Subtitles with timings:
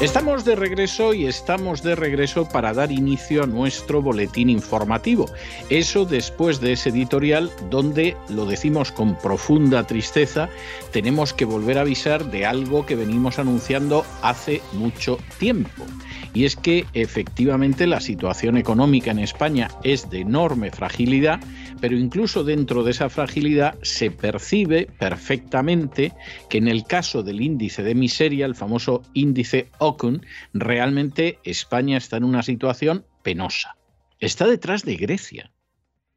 [0.00, 5.26] Estamos de regreso y estamos de regreso para dar inicio a nuestro boletín informativo.
[5.68, 10.48] Eso después de ese editorial donde, lo decimos con profunda tristeza,
[10.90, 15.84] tenemos que volver a avisar de algo que venimos anunciando hace mucho tiempo.
[16.32, 21.40] Y es que efectivamente la situación económica en España es de enorme fragilidad,
[21.80, 26.12] pero incluso dentro de esa fragilidad se percibe perfectamente
[26.48, 32.16] que en el caso del índice de miseria, el famoso índice Ocun, realmente España está
[32.18, 33.76] en una situación penosa.
[34.18, 35.52] Está detrás de Grecia,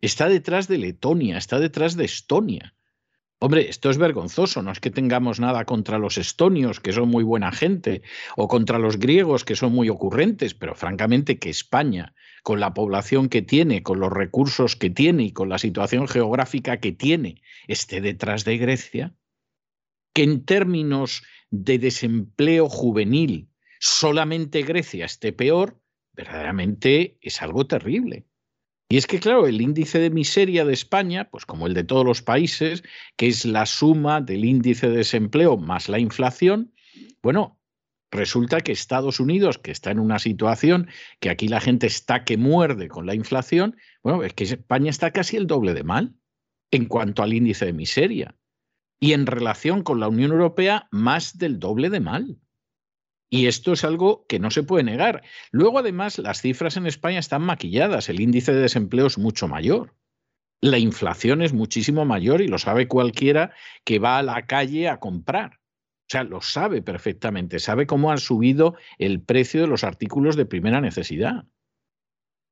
[0.02, 2.73] está detrás de Letonia, está detrás de Estonia.
[3.46, 7.26] Hombre, esto es vergonzoso, no es que tengamos nada contra los estonios, que son muy
[7.26, 8.02] buena gente,
[8.38, 13.27] o contra los griegos, que son muy ocurrentes, pero francamente que España, con la población
[13.27, 18.00] que tiene, con los recursos que tiene y con la situación geográfica que tiene, esté
[18.00, 19.13] detrás de Grecia,
[20.13, 25.82] que en términos de desempleo juvenil solamente Grecia esté peor,
[26.13, 28.26] verdaderamente es algo terrible.
[28.94, 32.05] Y es que, claro, el índice de miseria de España, pues como el de todos
[32.05, 32.84] los países,
[33.18, 36.76] que es la suma del índice de desempleo más la inflación,
[37.24, 37.60] bueno,
[38.12, 42.38] resulta que Estados Unidos, que está en una situación que aquí la gente está que
[42.38, 46.13] muerde con la inflación, bueno, es que España está casi el doble de mal
[46.70, 48.35] en cuanto al índice de miseria.
[49.00, 52.38] Y en relación con la Unión Europea, más del doble de mal.
[53.34, 55.23] Y esto es algo que no se puede negar.
[55.49, 58.07] Luego, además, las cifras en España están maquilladas.
[58.07, 59.95] El índice de desempleo es mucho mayor.
[60.62, 63.51] La inflación es muchísimo mayor y lo sabe cualquiera
[63.85, 65.53] que va a la calle a comprar.
[65.53, 67.57] O sea, lo sabe perfectamente.
[67.57, 71.45] Sabe cómo han subido el precio de los artículos de primera necesidad.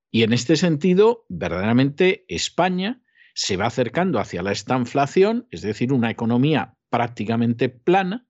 [0.09, 3.03] Y en este sentido, verdaderamente España
[3.35, 8.25] se va acercando hacia la estanflación, es decir, una economía prácticamente plana,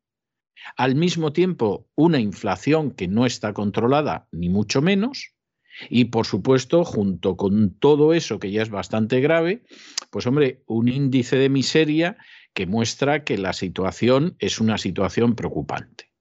[0.75, 5.33] al mismo tiempo, una inflación que no está controlada, ni mucho menos.
[5.89, 9.63] Y por supuesto, junto con todo eso que ya es bastante grave,
[10.09, 12.17] pues hombre, un índice de miseria
[12.53, 16.11] que muestra que la situación es una situación preocupante.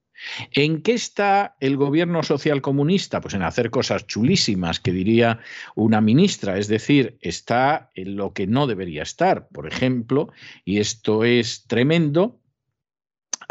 [0.52, 3.20] ¿En qué está el gobierno social comunista?
[3.20, 5.40] Pues en hacer cosas chulísimas, que diría
[5.74, 9.48] una ministra, es decir, está en lo que no debería estar.
[9.48, 10.30] Por ejemplo,
[10.64, 12.39] y esto es tremendo,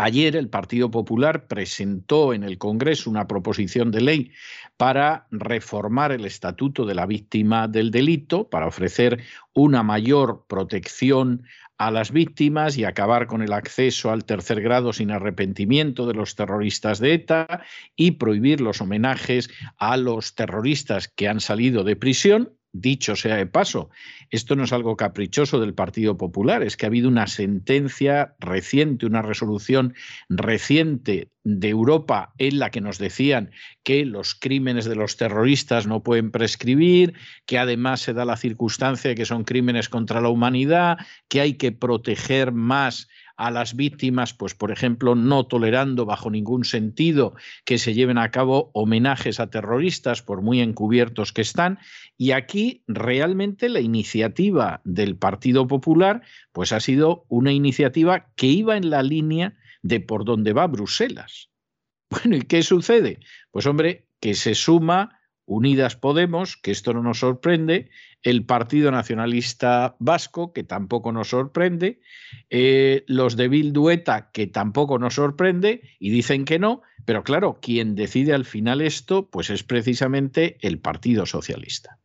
[0.01, 4.31] Ayer el Partido Popular presentó en el Congreso una proposición de ley
[4.77, 9.21] para reformar el Estatuto de la Víctima del Delito, para ofrecer
[9.53, 11.43] una mayor protección
[11.77, 16.33] a las víctimas y acabar con el acceso al tercer grado sin arrepentimiento de los
[16.33, 17.65] terroristas de ETA
[17.97, 23.47] y prohibir los homenajes a los terroristas que han salido de prisión Dicho sea de
[23.47, 23.89] paso,
[24.29, 29.07] esto no es algo caprichoso del Partido Popular, es que ha habido una sentencia reciente,
[29.07, 29.95] una resolución
[30.29, 33.49] reciente de Europa en la que nos decían
[33.81, 37.15] que los crímenes de los terroristas no pueden prescribir,
[37.47, 41.55] que además se da la circunstancia de que son crímenes contra la humanidad, que hay
[41.55, 43.07] que proteger más
[43.39, 48.31] a las víctimas, pues por ejemplo, no tolerando bajo ningún sentido que se lleven a
[48.31, 51.79] cabo homenajes a terroristas, por muy encubiertos que están.
[52.17, 58.75] Y aquí realmente la iniciativa del Partido Popular, pues ha sido una iniciativa que iba
[58.75, 61.49] en la línea de por donde va Bruselas.
[62.11, 63.19] Bueno, ¿y qué sucede?
[63.51, 65.18] Pues hombre, que se suma
[65.49, 67.89] Unidas Podemos, que esto no nos sorprende,
[68.21, 72.01] el Partido Nacionalista Vasco, que tampoco nos sorprende,
[72.51, 77.95] eh, los de Bildueta, que tampoco nos sorprende, y dicen que no, pero claro, quien
[77.95, 81.97] decide al final esto, pues es precisamente el Partido Socialista.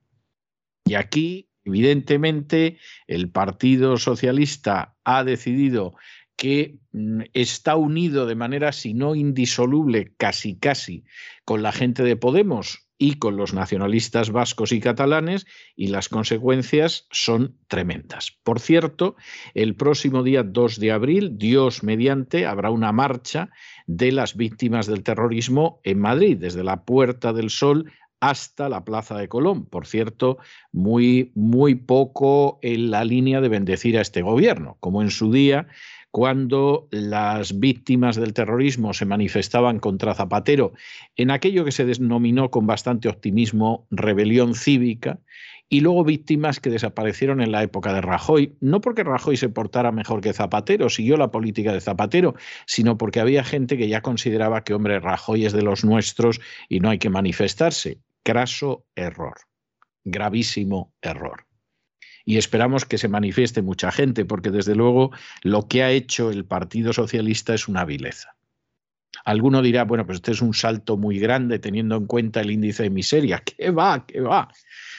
[0.86, 5.96] Y aquí, evidentemente, el Partido Socialista ha decidido
[6.36, 11.04] que mm, está unido de manera, si no indisoluble, casi casi,
[11.44, 17.06] con la gente de Podemos, y con los nacionalistas vascos y catalanes y las consecuencias
[17.10, 18.38] son tremendas.
[18.42, 19.16] Por cierto,
[19.54, 23.50] el próximo día 2 de abril, Dios mediante, habrá una marcha
[23.86, 27.90] de las víctimas del terrorismo en Madrid, desde la Puerta del Sol
[28.28, 29.66] hasta la Plaza de Colón.
[29.66, 30.38] Por cierto,
[30.72, 35.66] muy, muy poco en la línea de bendecir a este gobierno, como en su día
[36.10, 40.72] cuando las víctimas del terrorismo se manifestaban contra Zapatero
[41.16, 45.18] en aquello que se denominó con bastante optimismo rebelión cívica
[45.68, 49.92] y luego víctimas que desaparecieron en la época de Rajoy, no porque Rajoy se portara
[49.92, 52.34] mejor que Zapatero, siguió la política de Zapatero,
[52.66, 56.80] sino porque había gente que ya consideraba que, hombre, Rajoy es de los nuestros y
[56.80, 57.98] no hay que manifestarse.
[58.24, 59.34] Craso error,
[60.02, 61.46] gravísimo error.
[62.24, 65.12] Y esperamos que se manifieste mucha gente, porque desde luego
[65.42, 68.34] lo que ha hecho el Partido Socialista es una vileza.
[69.24, 72.82] Alguno dirá, bueno, pues este es un salto muy grande teniendo en cuenta el índice
[72.84, 73.38] de miseria.
[73.44, 74.04] ¿Qué va?
[74.06, 74.48] ¿Qué va?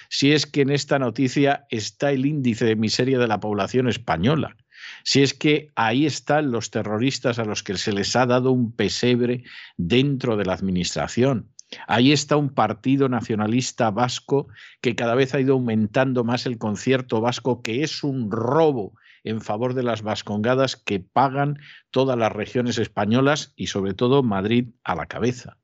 [0.09, 4.55] si es que en esta noticia está el índice de miseria de la población española,
[5.03, 8.75] si es que ahí están los terroristas a los que se les ha dado un
[8.75, 9.43] pesebre
[9.77, 11.49] dentro de la administración.
[11.87, 14.47] Ahí está un partido nacionalista vasco
[14.81, 18.93] que cada vez ha ido aumentando más el concierto vasco, que es un robo
[19.23, 21.59] en favor de las vascongadas que pagan
[21.91, 25.57] todas las regiones españolas y sobre todo Madrid a la cabeza.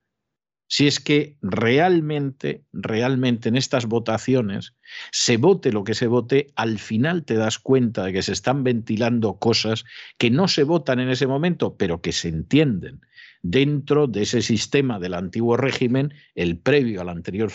[0.68, 4.74] Si es que realmente, realmente en estas votaciones,
[5.12, 8.63] se vote lo que se vote, al final te das cuenta de que se están
[8.63, 9.84] ventilando cosas
[10.18, 13.02] que no se votan en ese momento, pero que se entienden
[13.41, 17.51] dentro de ese sistema del antiguo régimen, el previo a la anterior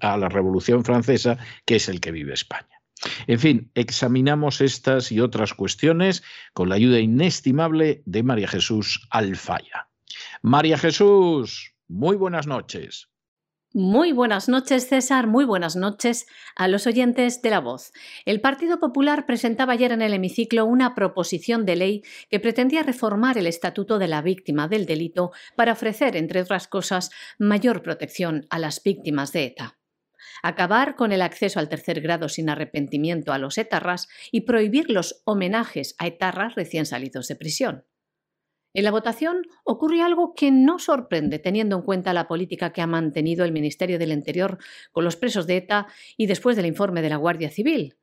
[0.00, 2.76] a la Revolución Francesa, que es el que vive España.
[3.26, 6.22] En fin, examinamos estas y otras cuestiones
[6.54, 9.88] con la ayuda inestimable de María Jesús Alfaya.
[10.42, 13.10] María Jesús, muy buenas noches.
[13.78, 15.26] Muy buenas noches, César.
[15.26, 16.24] Muy buenas noches
[16.54, 17.92] a los oyentes de La Voz.
[18.24, 23.36] El Partido Popular presentaba ayer en el hemiciclo una proposición de ley que pretendía reformar
[23.36, 28.58] el Estatuto de la Víctima del Delito para ofrecer, entre otras cosas, mayor protección a
[28.58, 29.78] las víctimas de ETA.
[30.42, 35.20] Acabar con el acceso al tercer grado sin arrepentimiento a los etarras y prohibir los
[35.26, 37.84] homenajes a etarras recién salidos de prisión.
[38.76, 42.86] En la votación ocurre algo que no sorprende teniendo en cuenta la política que ha
[42.86, 44.58] mantenido el Ministerio del Interior
[44.92, 45.86] con los presos de ETA
[46.18, 47.96] y después del informe de la Guardia Civil.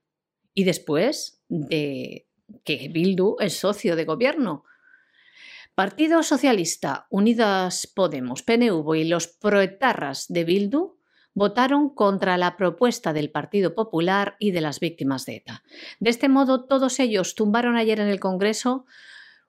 [0.55, 2.25] Y después de
[2.63, 4.63] que Bildu es socio de gobierno.
[5.75, 10.97] Partido Socialista, Unidas Podemos, PNV y los proetarras de Bildu
[11.35, 15.63] votaron contra la propuesta del Partido Popular y de las víctimas de ETA.
[15.99, 18.87] De este modo, todos ellos tumbaron ayer en el Congreso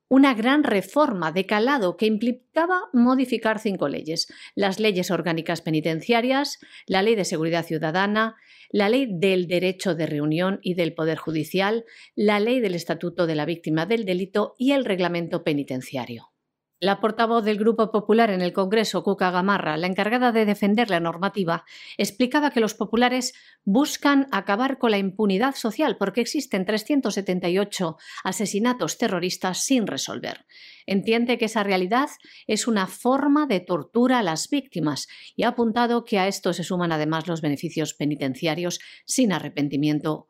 [0.09, 7.03] una gran reforma de calado que implicaba modificar cinco leyes, las leyes orgánicas penitenciarias, la
[7.03, 8.37] ley de seguridad ciudadana,
[8.71, 11.85] la ley del derecho de reunión y del Poder Judicial,
[12.15, 16.34] la ley del Estatuto de la Víctima del Delito y el reglamento penitenciario.
[16.81, 20.99] La portavoz del Grupo Popular en el Congreso, Cuca Gamarra, la encargada de defender la
[20.99, 21.65] normativa,
[21.97, 23.33] explicaba que los populares
[23.65, 30.47] buscan acabar con la impunidad social porque existen 378 asesinatos terroristas sin resolver.
[30.85, 32.11] Entiende que esa realidad
[32.49, 35.07] es una forma de tortura a las víctimas
[35.37, 40.29] y ha apuntado que a esto se suman además los beneficios penitenciarios sin arrepentimiento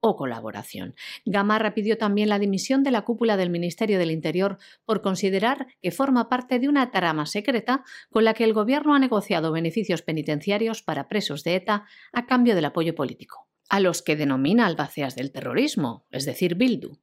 [0.00, 0.94] o colaboración.
[1.24, 5.90] Gamarra pidió también la dimisión de la cúpula del Ministerio del Interior por considerar que
[5.90, 10.82] forma parte de una trama secreta con la que el Gobierno ha negociado beneficios penitenciarios
[10.82, 15.32] para presos de ETA a cambio del apoyo político, a los que denomina albaceas del
[15.32, 16.98] terrorismo, es decir, Bildu.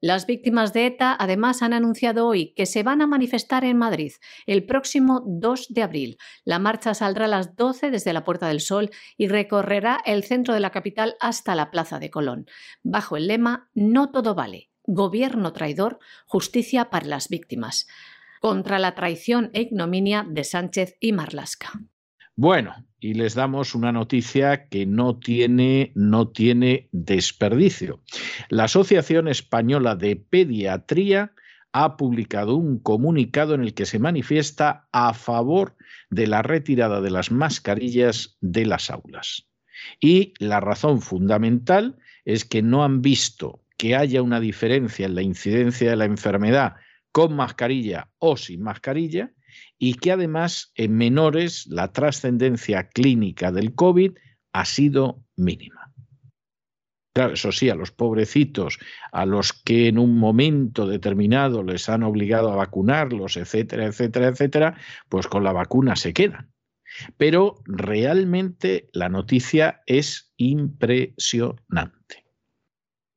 [0.00, 4.12] Las víctimas de ETA además han anunciado hoy que se van a manifestar en Madrid
[4.46, 6.18] el próximo 2 de abril.
[6.44, 10.52] La marcha saldrá a las 12 desde la Puerta del Sol y recorrerá el centro
[10.52, 12.46] de la capital hasta la Plaza de Colón,
[12.82, 17.86] bajo el lema No todo vale, gobierno traidor, justicia para las víctimas,
[18.40, 21.72] contra la traición e ignominia de Sánchez y Marlasca.
[22.36, 28.00] Bueno, y les damos una noticia que no tiene, no tiene desperdicio.
[28.48, 31.32] La Asociación Española de Pediatría
[31.72, 35.76] ha publicado un comunicado en el que se manifiesta a favor
[36.10, 39.46] de la retirada de las mascarillas de las aulas.
[40.00, 45.22] Y la razón fundamental es que no han visto que haya una diferencia en la
[45.22, 46.76] incidencia de la enfermedad
[47.12, 49.32] con mascarilla o sin mascarilla
[49.78, 54.12] y que además en menores la trascendencia clínica del COVID
[54.52, 55.92] ha sido mínima.
[57.14, 58.78] Claro, eso sí, a los pobrecitos,
[59.12, 64.76] a los que en un momento determinado les han obligado a vacunarlos, etcétera, etcétera, etcétera,
[65.08, 66.50] pues con la vacuna se quedan.
[67.16, 72.23] Pero realmente la noticia es impresionante.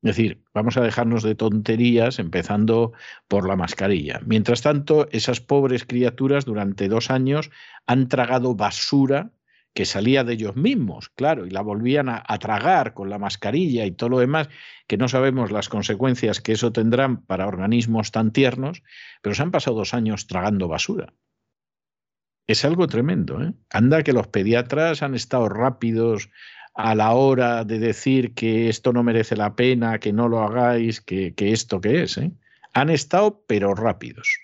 [0.08, 2.94] Es decir, vamos a dejarnos de tonterías empezando
[3.28, 4.22] por la mascarilla.
[4.26, 7.52] Mientras tanto, esas pobres criaturas durante dos años
[7.88, 9.32] han tragado basura
[9.74, 13.92] que salía de ellos mismos, claro, y la volvían a, tragar con la mascarilla y
[13.92, 14.48] todo lo demás,
[14.88, 18.84] que no sabemos las consecuencias que eso tendrán para organismos tan tiernos,
[19.22, 21.14] pero se han pasado dos años tragando basura.
[22.48, 23.44] Es algo tremendo.
[23.44, 23.52] ¿eh?
[23.70, 26.30] Anda que los pediatras han estado rápidos
[26.78, 31.02] a la hora de decir que esto no merece la pena, que no lo hagáis,
[31.02, 32.20] que, esto que es.
[32.20, 32.32] ¿eh?
[32.74, 34.40] Han estado, pero rápidos.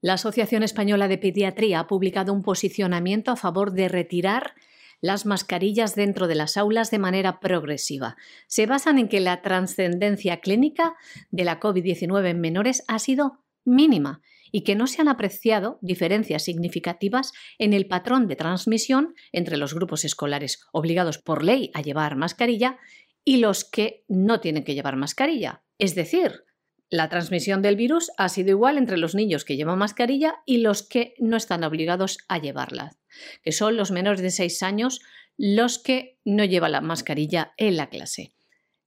[0.00, 4.54] La Asociación Española de Pediatría ha publicado un posicionamiento a favor de retirar
[5.00, 8.16] las mascarillas dentro de las aulas de manera progresiva.
[8.46, 10.94] Se basan en que la trascendencia clínica
[11.32, 14.22] de la COVID-19 en menores ha sido mínima
[14.52, 19.74] y que no se han apreciado diferencias significativas en el patrón de transmisión entre los
[19.74, 22.78] grupos escolares obligados por ley a llevar mascarilla
[23.24, 25.62] y los que no tienen que llevar mascarilla.
[25.78, 26.44] Es decir,
[26.88, 30.86] la transmisión del virus ha sido igual entre los niños que llevan mascarilla y los
[30.86, 32.96] que no están obligados a llevarla,
[33.42, 35.00] que son los menores de 6 años
[35.36, 38.35] los que no llevan la mascarilla en la clase.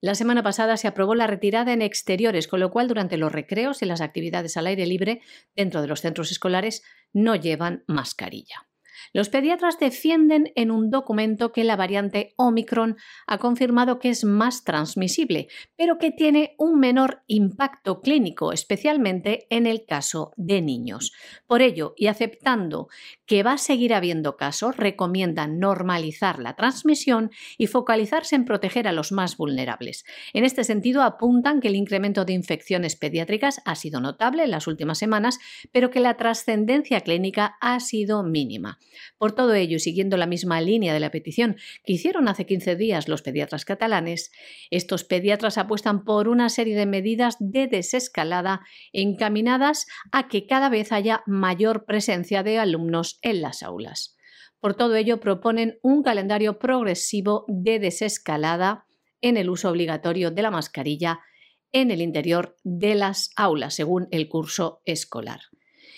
[0.02, 3.82] La semana pasada se aprobó la retirada en exteriores, con lo cual durante los recreos
[3.82, 5.22] y las actividades al aire libre
[5.58, 8.69] dentro de los centros escolares no llevan mascarilla.
[9.14, 14.64] Los pediatras defienden en un documento que la variante Omicron ha confirmado que es más
[14.64, 21.14] transmisible, pero que tiene un menor impacto clínico, especialmente en el caso de niños.
[21.48, 22.88] Por ello, y aceptando
[23.26, 28.92] que va a seguir habiendo casos, recomiendan normalizar la transmisión y focalizarse en proteger a
[28.92, 30.06] los más vulnerables.
[30.34, 34.68] En este sentido, apuntan que el incremento de infecciones pediátricas ha sido notable en las
[34.68, 35.40] últimas semanas,
[35.72, 38.80] pero que la trascendencia clínica ha sido mínima.
[39.18, 42.76] Por todo ello, y siguiendo la misma línea de la petición que hicieron hace 15
[42.76, 44.32] días los pediatras catalanes,
[44.70, 48.62] estos pediatras apuestan por una serie de medidas de desescalada
[48.94, 54.16] encaminadas a que cada vez haya mayor presencia de alumnos en las aulas.
[54.60, 58.86] Por todo ello, proponen un calendario progresivo de desescalada
[59.22, 61.20] en el uso obligatorio de la mascarilla
[61.72, 65.42] en el interior de las aulas, según el curso escolar.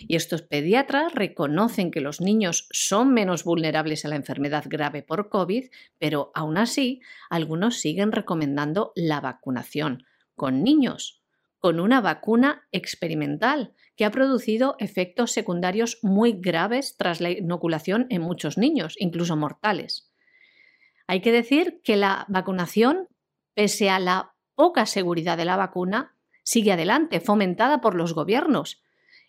[0.07, 5.29] Y estos pediatras reconocen que los niños son menos vulnerables a la enfermedad grave por
[5.29, 10.05] COVID, pero aún así algunos siguen recomendando la vacunación
[10.35, 11.21] con niños,
[11.59, 18.21] con una vacuna experimental que ha producido efectos secundarios muy graves tras la inoculación en
[18.21, 20.11] muchos niños, incluso mortales.
[21.07, 23.07] Hay que decir que la vacunación,
[23.53, 28.81] pese a la poca seguridad de la vacuna, sigue adelante, fomentada por los gobiernos,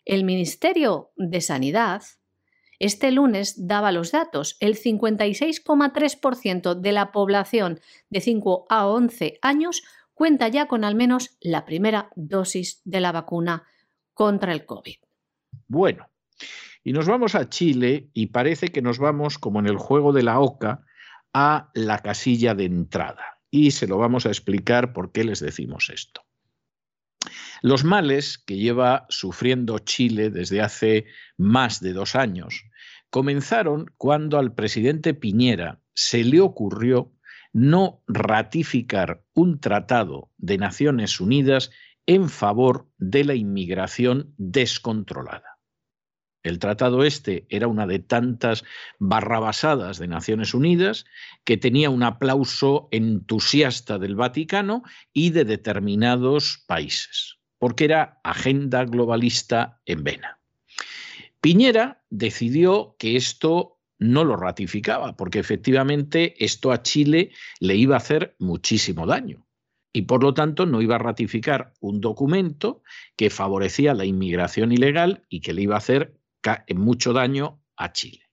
[0.04, 2.02] el Ministerio de Sanidad
[2.82, 4.56] este lunes daba los datos.
[4.59, 7.78] El 56,3% de la población
[8.11, 13.12] de 5 a 11 años cuenta ya con al menos la primera dosis de la
[13.12, 13.62] vacuna
[14.14, 14.97] contra el COVID.
[15.68, 16.09] Bueno,
[16.82, 20.25] y nos vamos a Chile y parece que nos vamos, como en el juego de
[20.25, 20.85] la OCA,
[21.32, 23.38] a la casilla de entrada.
[23.49, 26.23] Y se lo vamos a explicar por qué les decimos esto.
[27.62, 32.64] Los males que lleva sufriendo Chile desde hace más de dos años
[33.11, 37.12] comenzaron cuando al presidente Piñera se le ocurrió
[37.52, 41.71] no ratificar un tratado de Naciones Unidas
[42.07, 45.51] en favor de la inmigración descontrolada.
[46.42, 48.64] El tratado este era una de tantas
[48.99, 51.04] barrabasadas de Naciones Unidas
[51.44, 54.82] que tenía un aplauso entusiasta del Vaticano
[55.12, 60.40] y de determinados países porque era agenda globalista en vena.
[61.40, 67.30] Piñera decidió que esto no lo ratificaba, porque efectivamente esto a Chile
[67.61, 69.46] le iba a hacer muchísimo daño.
[69.92, 72.82] Y por lo tanto no iba a ratificar un documento
[73.14, 76.18] que favorecía la inmigración ilegal y que le iba a hacer
[76.75, 78.28] mucho daño a Chile.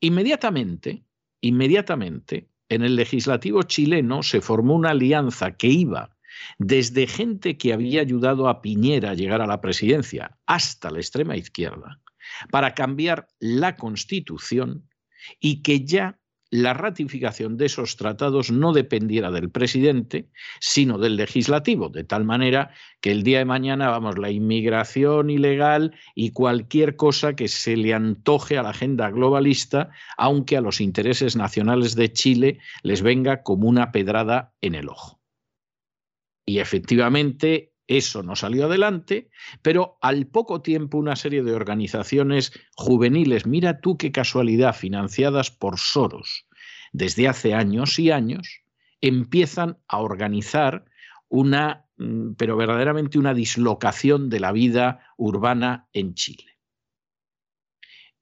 [0.00, 1.04] Inmediatamente,
[1.40, 6.16] inmediatamente, en el legislativo chileno se formó una alianza que iba
[6.58, 11.36] desde gente que había ayudado a Piñera a llegar a la presidencia hasta la extrema
[11.36, 12.00] izquierda,
[12.50, 14.88] para cambiar la constitución
[15.40, 16.19] y que ya
[16.50, 20.28] la ratificación de esos tratados no dependiera del presidente,
[20.58, 25.94] sino del legislativo, de tal manera que el día de mañana, vamos, la inmigración ilegal
[26.14, 31.36] y cualquier cosa que se le antoje a la agenda globalista, aunque a los intereses
[31.36, 35.20] nacionales de Chile les venga como una pedrada en el ojo.
[36.44, 39.30] Y efectivamente eso no salió adelante,
[39.62, 45.76] pero al poco tiempo una serie de organizaciones juveniles, mira tú qué casualidad, financiadas por
[45.80, 46.46] Soros
[46.92, 48.62] desde hace años y años,
[49.00, 50.84] empiezan a organizar
[51.28, 56.58] una, mm, pero verdaderamente una dislocación de la vida urbana en Chile.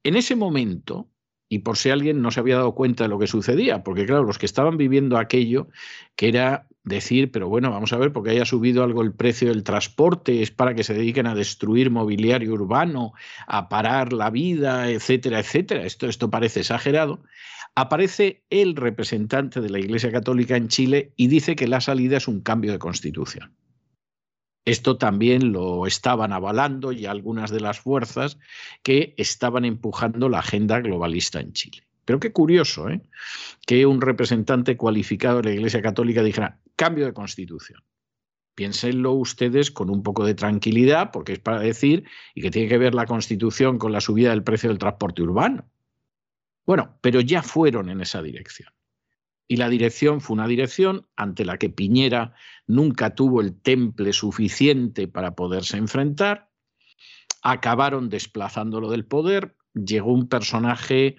[0.03, 1.11] En ese momento,
[1.51, 4.23] y por si alguien no se había dado cuenta de lo que sucedía, porque claro,
[4.23, 5.69] los que estaban viviendo aquello,
[6.17, 9.63] que era decir, pero bueno, vamos a ver, porque haya subido algo el precio del
[9.63, 13.13] transporte, es para que se dediquen a destruir mobiliario urbano,
[13.47, 15.85] a parar la vida, etcétera, etcétera.
[15.85, 17.23] Esto, esto parece exagerado.
[17.75, 22.27] aparece el representante de la Iglesia Católica en Chile y dice que la salida es
[22.27, 23.55] un cambio de constitución.
[24.65, 28.39] Esto también lo estaban avalando y algunas de las fuerzas
[28.83, 31.88] que estaban empujando la agenda globalista en Chile.
[32.09, 33.03] Pero qué curioso ¿eh?
[33.67, 37.85] que un representante cualificado de la Iglesia Católica dijera cambio de constitución.
[38.55, 42.79] Piénsenlo ustedes con un poco de tranquilidad, porque es para decir y que tiene que
[42.79, 45.71] ver la constitución con la subida del precio del transporte urbano.
[46.65, 48.73] Bueno, pero ya fueron en esa dirección.
[49.47, 52.33] Y la dirección fue una dirección ante la que Piñera
[52.67, 56.49] nunca tuvo el temple suficiente para poderse enfrentar.
[57.43, 59.57] Acabaron desplazándolo del poder.
[59.75, 61.17] Llegó un personaje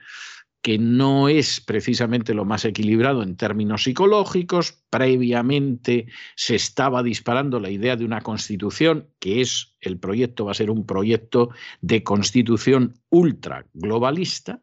[0.61, 4.83] que no es precisamente lo más equilibrado en términos psicológicos.
[4.89, 10.55] Previamente se estaba disparando la idea de una constitución, que es el proyecto, va a
[10.55, 11.49] ser un proyecto
[11.81, 14.61] de constitución ultra globalista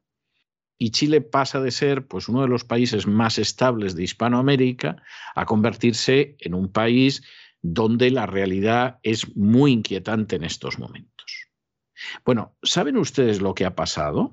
[0.79, 5.03] y Chile pasa de ser pues, uno de los países más estables de Hispanoamérica
[5.35, 7.23] a convertirse en un país
[7.63, 11.49] donde la realidad es muy inquietante en estos momentos.
[12.25, 14.33] Bueno, ¿saben ustedes lo que ha pasado?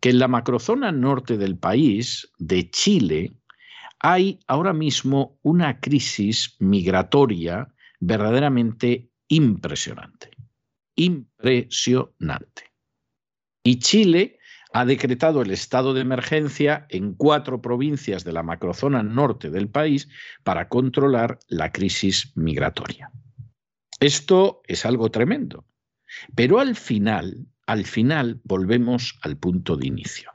[0.00, 3.32] Que en la macrozona norte del país, de Chile,
[4.00, 7.68] hay ahora mismo una crisis migratoria
[8.00, 10.30] verdaderamente impresionante.
[10.94, 12.72] Impresionante.
[13.62, 14.38] Y Chile
[14.72, 20.08] ha decretado el estado de emergencia en cuatro provincias de la macrozona norte del país
[20.44, 23.10] para controlar la crisis migratoria.
[24.00, 25.64] Esto es algo tremendo.
[26.34, 30.32] Pero al final, al final volvemos al punto de inicio.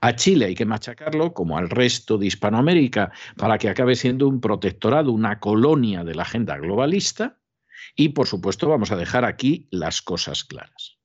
[0.00, 4.40] A Chile hay que machacarlo como al resto de Hispanoamérica para que acabe siendo un
[4.40, 7.38] protectorado, una colonia de la agenda globalista.
[7.94, 10.98] Y por supuesto vamos a dejar aquí las cosas claras.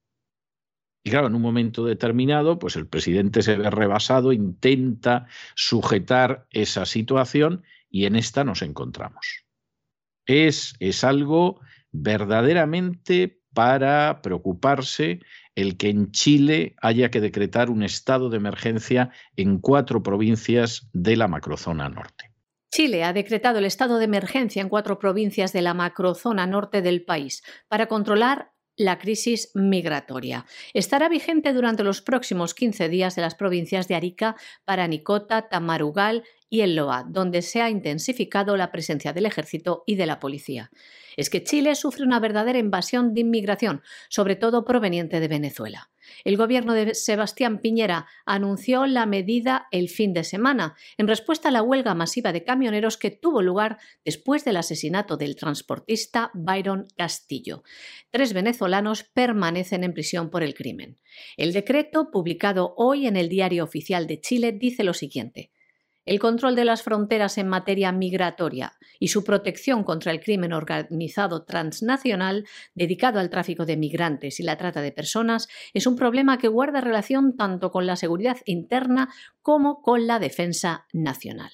[1.04, 6.88] Y claro, en un momento determinado, pues el presidente se ve rebasado, intenta sujetar esa
[6.88, 9.46] situación y en esta nos encontramos.
[10.26, 11.60] Es, es algo
[11.92, 15.20] verdaderamente para preocuparse
[15.56, 21.16] el que en Chile haya que decretar un estado de emergencia en cuatro provincias de
[21.16, 22.32] la macrozona norte.
[22.74, 27.04] Chile ha decretado el estado de emergencia en cuatro provincias de la macrozona norte del
[27.04, 30.46] país para controlar la crisis migratoria.
[30.74, 36.62] Estará vigente durante los próximos 15 días en las provincias de Arica, Paranicota, Tamarugal y
[36.62, 40.70] el Loa, donde se ha intensificado la presencia del ejército y de la policía.
[41.16, 45.90] Es que Chile sufre una verdadera invasión de inmigración, sobre todo proveniente de Venezuela.
[46.26, 51.52] El gobierno de Sebastián Piñera anunció la medida el fin de semana, en respuesta a
[51.52, 57.64] la huelga masiva de camioneros que tuvo lugar después del asesinato del transportista Byron Castillo.
[58.10, 61.00] Tres venezolanos permanecen en prisión por el crimen.
[61.38, 65.52] El decreto, publicado hoy en el Diario Oficial de Chile, dice lo siguiente.
[66.12, 71.46] El control de las fronteras en materia migratoria y su protección contra el crimen organizado
[71.46, 72.46] transnacional
[72.76, 76.82] dedicado al tráfico de migrantes y la trata de personas es un problema que guarda
[76.82, 79.08] relación tanto con la seguridad interna
[79.42, 81.54] como con la defensa nacional.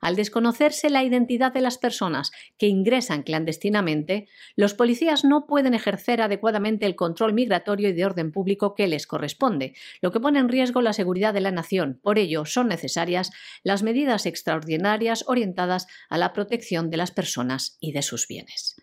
[0.00, 6.20] Al desconocerse la identidad de las personas que ingresan clandestinamente, los policías no pueden ejercer
[6.20, 10.48] adecuadamente el control migratorio y de orden público que les corresponde, lo que pone en
[10.48, 12.00] riesgo la seguridad de la nación.
[12.02, 13.30] Por ello, son necesarias
[13.62, 18.76] las medidas extraordinarias orientadas a la protección de las personas y de sus bienes.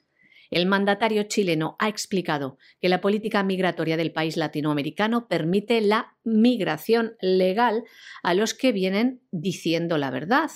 [0.51, 7.15] El mandatario chileno ha explicado que la política migratoria del país latinoamericano permite la migración
[7.19, 7.83] legal
[8.23, 10.51] a los que vienen diciendo la verdad,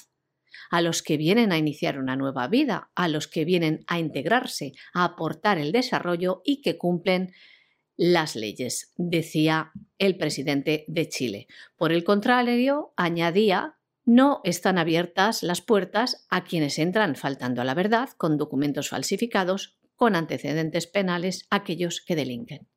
[0.70, 4.74] a los que vienen a iniciar una nueva vida, a los que vienen a integrarse,
[4.94, 7.34] a aportar el desarrollo y que cumplen
[7.98, 11.48] las leyes, decía el presidente de Chile.
[11.76, 17.74] Por el contrario, añadía, no están abiertas las puertas a quienes entran faltando a la
[17.74, 22.70] verdad, con documentos falsificados, con antecedentes penales, aquellos que delinquen.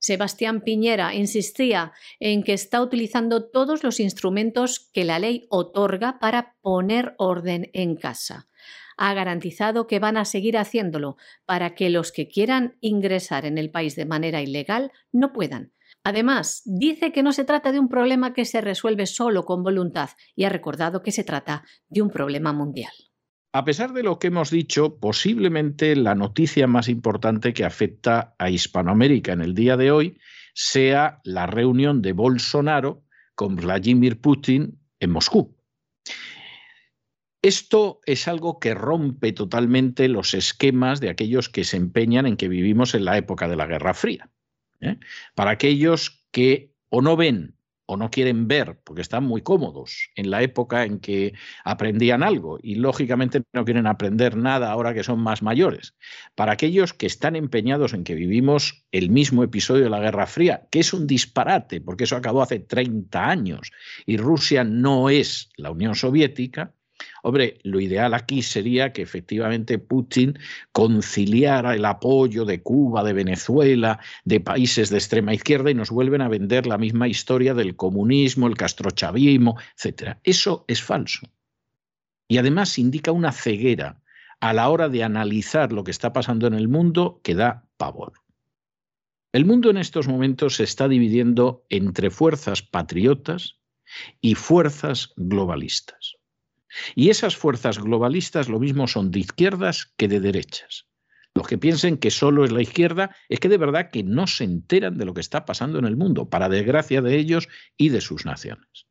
[0.00, 6.56] Sebastián Piñera insistía en que está utilizando todos los instrumentos que la ley otorga para
[6.62, 8.48] poner orden en casa.
[8.96, 13.70] Ha garantizado que van a seguir haciéndolo para que los que quieran ingresar en el
[13.70, 15.72] país de manera ilegal no puedan.
[16.02, 20.10] Además, dice que no se trata de un problema que se resuelve solo con voluntad
[20.34, 22.92] y ha recordado que se trata de un problema mundial.
[23.52, 28.48] A pesar de lo que hemos dicho, posiblemente la noticia más importante que afecta a
[28.48, 30.20] Hispanoamérica en el día de hoy
[30.54, 33.02] sea la reunión de Bolsonaro
[33.34, 35.56] con Vladimir Putin en Moscú.
[37.42, 42.48] Esto es algo que rompe totalmente los esquemas de aquellos que se empeñan en que
[42.48, 44.30] vivimos en la época de la Guerra Fría.
[44.80, 44.98] ¿eh?
[45.34, 47.56] Para aquellos que o no ven
[47.90, 52.60] o no quieren ver porque están muy cómodos en la época en que aprendían algo
[52.62, 55.96] y lógicamente no quieren aprender nada ahora que son más mayores.
[56.36, 60.68] Para aquellos que están empeñados en que vivimos el mismo episodio de la Guerra Fría,
[60.70, 63.72] que es un disparate porque eso acabó hace 30 años
[64.06, 66.72] y Rusia no es la Unión Soviética,
[67.22, 70.38] Hombre, lo ideal aquí sería que efectivamente Putin
[70.72, 76.22] conciliara el apoyo de Cuba, de Venezuela, de países de extrema izquierda y nos vuelven
[76.22, 80.18] a vender la misma historia del comunismo, el castrochavismo, etc.
[80.24, 81.26] Eso es falso.
[82.28, 84.00] Y además indica una ceguera
[84.40, 88.14] a la hora de analizar lo que está pasando en el mundo que da pavor.
[89.32, 93.60] El mundo en estos momentos se está dividiendo entre fuerzas patriotas
[94.20, 96.19] y fuerzas globalistas.
[96.94, 100.86] Y esas fuerzas globalistas lo mismo son de izquierdas que de derechas.
[101.34, 104.44] Los que piensen que solo es la izquierda es que de verdad que no se
[104.44, 108.00] enteran de lo que está pasando en el mundo, para desgracia de ellos y de
[108.00, 108.86] sus naciones.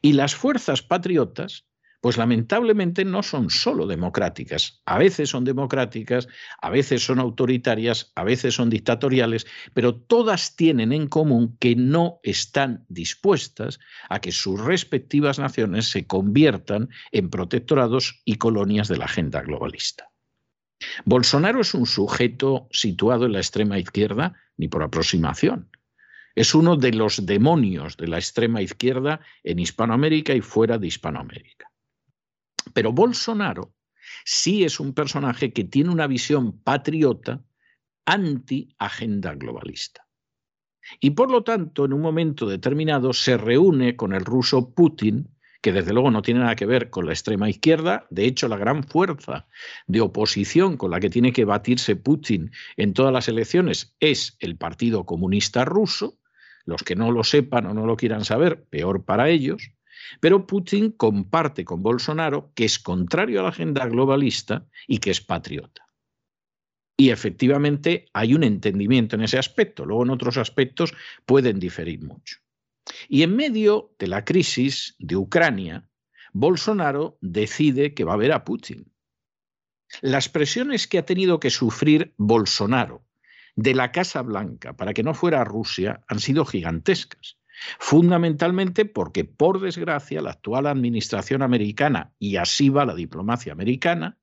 [0.00, 1.67] Y las fuerzas patriotas
[2.00, 4.82] pues lamentablemente no son solo democráticas.
[4.86, 6.28] A veces son democráticas,
[6.60, 12.20] a veces son autoritarias, a veces son dictatoriales, pero todas tienen en común que no
[12.22, 19.06] están dispuestas a que sus respectivas naciones se conviertan en protectorados y colonias de la
[19.06, 20.10] agenda globalista.
[21.04, 25.70] Bolsonaro es un sujeto situado en la extrema izquierda, ni por aproximación.
[26.36, 31.68] Es uno de los demonios de la extrema izquierda en Hispanoamérica y fuera de Hispanoamérica.
[32.72, 33.74] Pero Bolsonaro
[34.24, 37.42] sí es un personaje que tiene una visión patriota
[38.06, 40.06] anti-agenda globalista.
[41.00, 45.28] Y por lo tanto, en un momento determinado, se reúne con el ruso Putin,
[45.60, 48.06] que desde luego no tiene nada que ver con la extrema izquierda.
[48.10, 49.46] De hecho, la gran fuerza
[49.86, 54.56] de oposición con la que tiene que batirse Putin en todas las elecciones es el
[54.56, 56.18] Partido Comunista Ruso.
[56.64, 59.72] Los que no lo sepan o no lo quieran saber, peor para ellos.
[60.20, 65.20] Pero Putin comparte con Bolsonaro que es contrario a la agenda globalista y que es
[65.20, 65.86] patriota.
[66.96, 69.86] Y efectivamente hay un entendimiento en ese aspecto.
[69.86, 70.92] Luego en otros aspectos
[71.24, 72.38] pueden diferir mucho.
[73.08, 75.88] Y en medio de la crisis de Ucrania,
[76.32, 78.92] Bolsonaro decide que va a ver a Putin.
[80.00, 83.06] Las presiones que ha tenido que sufrir Bolsonaro
[83.54, 87.37] de la Casa Blanca para que no fuera a Rusia han sido gigantescas.
[87.78, 94.18] Fundamentalmente porque, por desgracia, la actual administración americana, y así va la diplomacia americana,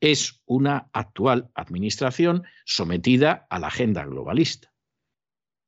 [0.00, 4.72] es una actual administración sometida a la agenda globalista.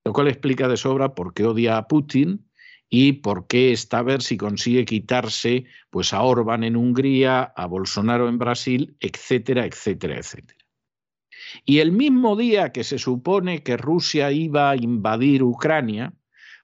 [0.04, 2.48] Lo cual explica de sobra por qué odia a Putin
[2.88, 7.66] y por qué está a ver si consigue quitarse pues, a Orbán en Hungría, a
[7.66, 10.58] Bolsonaro en Brasil, etcétera, etcétera, etcétera.
[11.64, 16.14] Y el mismo día que se supone que Rusia iba a invadir Ucrania,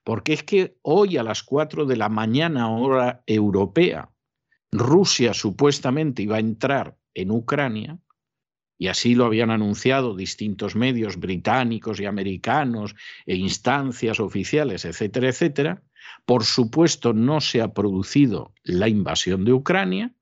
[0.03, 4.09] porque es que hoy a las 4 de la mañana hora europea,
[4.71, 7.99] Rusia supuestamente iba a entrar en Ucrania,
[8.79, 15.83] y así lo habían anunciado distintos medios británicos y americanos e instancias oficiales, etcétera, etcétera.
[16.25, 20.13] Por supuesto, no se ha producido la invasión de Ucrania.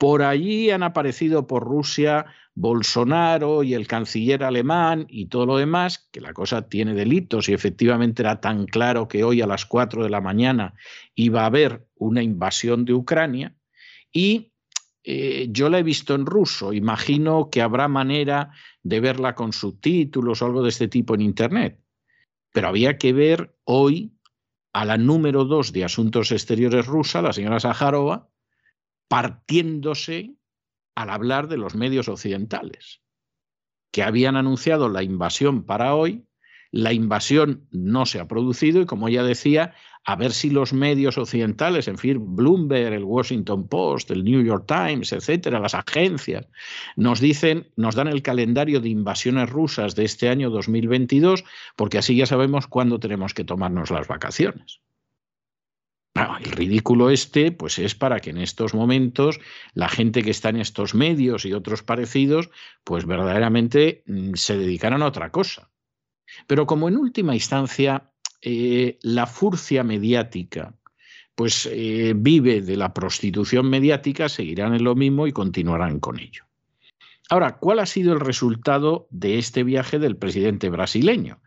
[0.00, 6.08] Por allí han aparecido por Rusia Bolsonaro y el canciller alemán y todo lo demás,
[6.10, 10.02] que la cosa tiene delitos y efectivamente era tan claro que hoy a las 4
[10.02, 10.72] de la mañana
[11.14, 13.54] iba a haber una invasión de Ucrania.
[14.10, 14.54] Y
[15.04, 20.40] eh, yo la he visto en ruso, imagino que habrá manera de verla con subtítulos
[20.40, 21.78] o algo de este tipo en Internet.
[22.54, 24.14] Pero había que ver hoy
[24.72, 28.30] a la número dos de Asuntos Exteriores rusa, la señora Sajarova,
[29.10, 30.36] partiéndose
[30.94, 33.02] al hablar de los medios occidentales,
[33.90, 36.28] que habían anunciado la invasión para hoy,
[36.70, 41.18] la invasión no se ha producido y como ya decía, a ver si los medios
[41.18, 46.46] occidentales, en fin, Bloomberg, el Washington Post, el New York Times, etcétera, las agencias,
[46.94, 51.42] nos dicen, nos dan el calendario de invasiones rusas de este año 2022,
[51.74, 54.80] porque así ya sabemos cuándo tenemos que tomarnos las vacaciones
[56.14, 59.38] el ridículo este, pues es para que en estos momentos
[59.74, 62.50] la gente que está en estos medios y otros parecidos,
[62.84, 65.70] pues verdaderamente mm, se dedicaran a otra cosa.
[66.46, 68.10] Pero como en última instancia
[68.42, 70.74] eh, la furcia mediática,
[71.34, 76.44] pues eh, vive de la prostitución mediática, seguirán en lo mismo y continuarán con ello.
[77.30, 81.40] Ahora, ¿cuál ha sido el resultado de este viaje del presidente brasileño?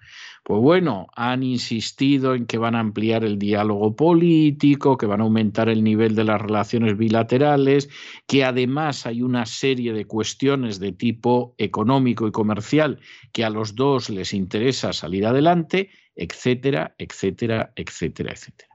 [0.43, 5.23] Pues bueno, han insistido en que van a ampliar el diálogo político, que van a
[5.23, 7.89] aumentar el nivel de las relaciones bilaterales,
[8.27, 12.99] que además hay una serie de cuestiones de tipo económico y comercial
[13.31, 18.72] que a los dos les interesa salir adelante, etcétera, etcétera, etcétera, etcétera.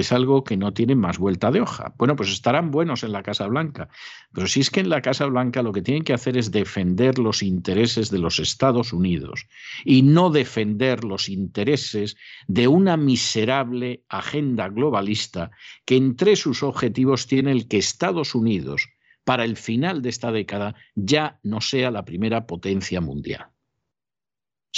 [0.00, 1.94] Es algo que no tiene más vuelta de hoja.
[1.98, 3.88] Bueno, pues estarán buenos en la Casa Blanca,
[4.32, 7.18] pero si es que en la Casa Blanca lo que tienen que hacer es defender
[7.18, 9.46] los intereses de los Estados Unidos
[9.84, 15.50] y no defender los intereses de una miserable agenda globalista
[15.84, 18.88] que entre sus objetivos tiene el que Estados Unidos,
[19.24, 23.48] para el final de esta década, ya no sea la primera potencia mundial.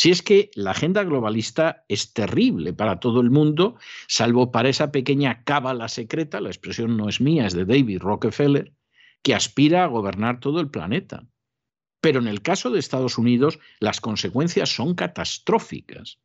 [0.01, 3.77] Si es que la agenda globalista es terrible para todo el mundo,
[4.09, 8.73] salvo para esa pequeña cábala secreta, la expresión no es mía, es de David Rockefeller,
[9.21, 11.27] que aspira a gobernar todo el planeta.
[12.01, 16.19] Pero en el caso de Estados Unidos, las consecuencias son catastróficas,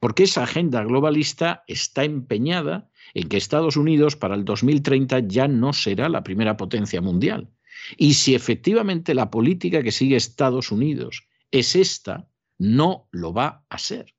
[0.00, 5.72] porque esa agenda globalista está empeñada en que Estados Unidos para el 2030 ya no
[5.72, 7.48] será la primera potencia mundial.
[7.96, 12.26] Y si efectivamente la política que sigue Estados Unidos es esta,
[12.58, 14.14] no lo va a ser.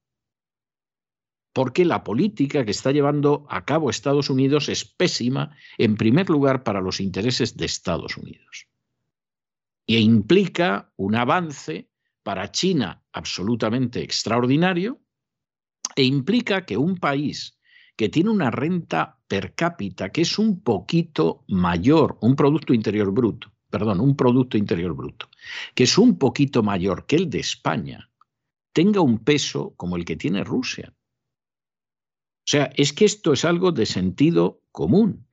[1.53, 6.63] Porque la política que está llevando a cabo Estados Unidos es pésima, en primer lugar,
[6.63, 8.67] para los intereses de Estados Unidos.
[9.87, 11.89] E implica un avance
[12.23, 14.99] para China absolutamente extraordinario
[15.95, 17.57] e implica que un país
[17.95, 23.53] que tiene una renta per cápita que es un poquito mayor, un Producto Interior Bruto,
[23.69, 25.29] perdón, un Producto Interior Bruto,
[25.73, 28.09] que es un poquito mayor que el de España,
[28.75, 30.93] tenga un peso como el que tiene Rusia.
[30.93, 35.29] O sea, es que esto es algo de sentido común.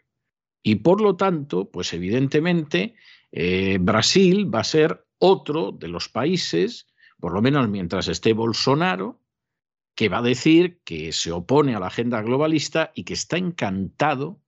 [0.63, 2.95] Y por lo tanto, pues evidentemente,
[3.33, 6.87] eh, Brasil va a ser otro de los países,
[7.19, 9.21] por lo menos mientras esté Bolsonaro,
[9.97, 14.41] que va a decir que se opone a la agenda globalista y que está encantado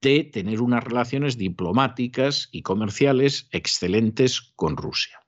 [0.00, 5.19] de tener unas relaciones diplomáticas y comerciales excelentes con Rusia.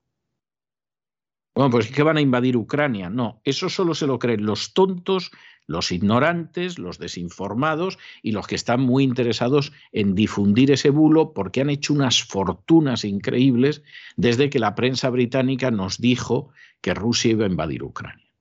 [1.55, 3.11] Bueno, pues que van a invadir Ucrania.
[3.11, 5.31] No, eso solo se lo creen los tontos,
[5.67, 11.61] los ignorantes, los desinformados y los que están muy interesados en difundir ese bulo porque
[11.61, 13.83] han hecho unas fortunas increíbles
[14.17, 18.33] desde que la prensa británica nos dijo que Rusia iba a invadir Ucrania.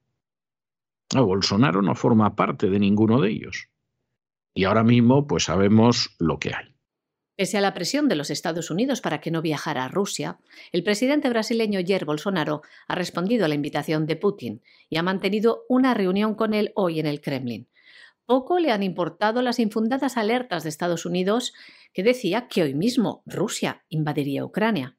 [1.14, 3.68] Bolsonaro no forma parte de ninguno de ellos.
[4.54, 6.74] Y ahora mismo pues sabemos lo que hay.
[7.42, 10.38] Pese a la presión de los Estados Unidos para que no viajara a Rusia,
[10.72, 15.66] el presidente brasileño Jair Bolsonaro ha respondido a la invitación de Putin y ha mantenido
[15.68, 17.68] una reunión con él hoy en el Kremlin.
[18.28, 21.54] Poco le han importado las infundadas alertas de Estados Unidos
[21.94, 24.96] que decía que hoy mismo Rusia invadiría Ucrania.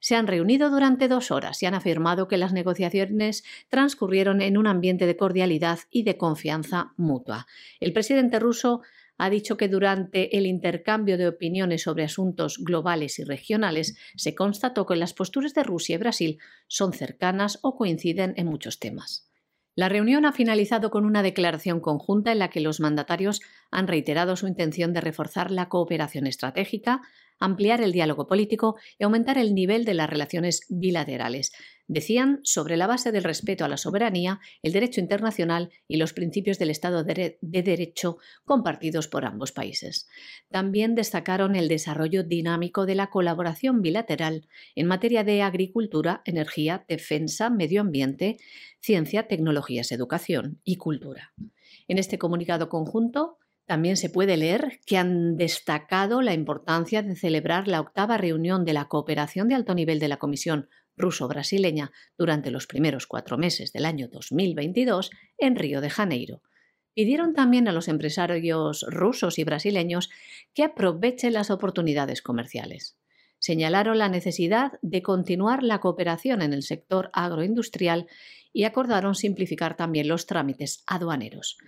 [0.00, 4.66] Se han reunido durante dos horas y han afirmado que las negociaciones transcurrieron en un
[4.66, 7.46] ambiente de cordialidad y de confianza mutua.
[7.78, 8.80] El presidente ruso
[9.18, 14.86] ha dicho que durante el intercambio de opiniones sobre asuntos globales y regionales se constató
[14.86, 19.30] que las posturas de Rusia y Brasil son cercanas o coinciden en muchos temas.
[19.76, 23.40] La reunión ha finalizado con una declaración conjunta en la que los mandatarios
[23.72, 27.02] han reiterado su intención de reforzar la cooperación estratégica,
[27.40, 31.52] ampliar el diálogo político y aumentar el nivel de las relaciones bilaterales.
[31.86, 36.58] Decían sobre la base del respeto a la soberanía, el derecho internacional y los principios
[36.58, 40.08] del Estado de, Derecho compartidos por ambos países.
[40.50, 47.50] También destacaron el desarrollo dinámico de la colaboración bilateral en materia de agricultura, energía, defensa,
[47.50, 48.38] medio ambiente,
[48.80, 51.34] ciencia, tecnologías, educación y cultura.
[51.86, 57.66] En este comunicado conjunto, también se puede leer que han destacado la importancia de celebrar
[57.66, 62.66] la octava reunión de la cooperación de alto nivel de la Comisión ruso-brasileña durante los
[62.66, 66.42] primeros cuatro meses del año 2022 en Río de Janeiro.
[66.94, 70.10] Pidieron también a los empresarios rusos y brasileños
[70.54, 72.96] que aprovechen las oportunidades comerciales.
[73.38, 78.06] Señalaron la necesidad de continuar la cooperación en el sector agroindustrial
[78.52, 81.58] y acordaron simplificar también los trámites aduaneros.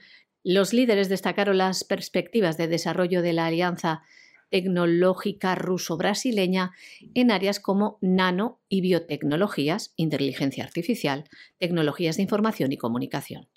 [0.44, 4.04] Los líderes destacaron las perspectivas de desarrollo de la alianza
[4.50, 6.72] tecnológica ruso-brasileña
[7.14, 11.24] en áreas como nano y biotecnologías, inteligencia artificial,
[11.58, 13.48] tecnologías de información y comunicación.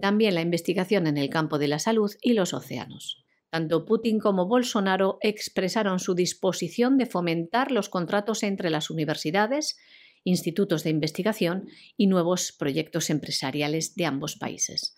[0.00, 3.24] También la investigación en el campo de la salud y los océanos.
[3.50, 9.76] Tanto Putin como Bolsonaro expresaron su disposición de fomentar los contratos entre las universidades,
[10.24, 14.95] institutos de investigación y nuevos proyectos empresariales de ambos países.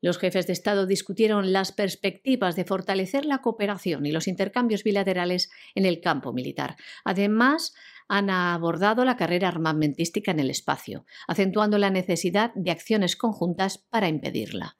[0.00, 5.50] Los jefes de Estado discutieron las perspectivas de fortalecer la cooperación y los intercambios bilaterales
[5.74, 6.76] en el campo militar.
[7.04, 7.74] Además,
[8.08, 14.08] han abordado la carrera armamentística en el espacio, acentuando la necesidad de acciones conjuntas para
[14.08, 14.78] impedirla.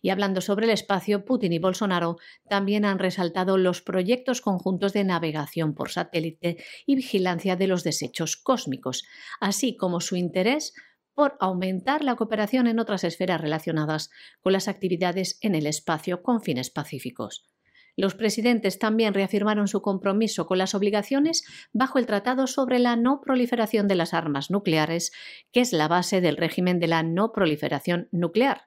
[0.00, 2.16] Y hablando sobre el espacio, Putin y Bolsonaro
[2.48, 8.36] también han resaltado los proyectos conjuntos de navegación por satélite y vigilancia de los desechos
[8.36, 9.04] cósmicos,
[9.40, 10.72] así como su interés
[11.14, 16.40] por aumentar la cooperación en otras esferas relacionadas con las actividades en el espacio con
[16.42, 17.48] fines pacíficos.
[17.96, 23.20] Los presidentes también reafirmaron su compromiso con las obligaciones bajo el Tratado sobre la no
[23.20, 25.12] proliferación de las armas nucleares,
[25.52, 28.62] que es la base del régimen de la no proliferación nuclear.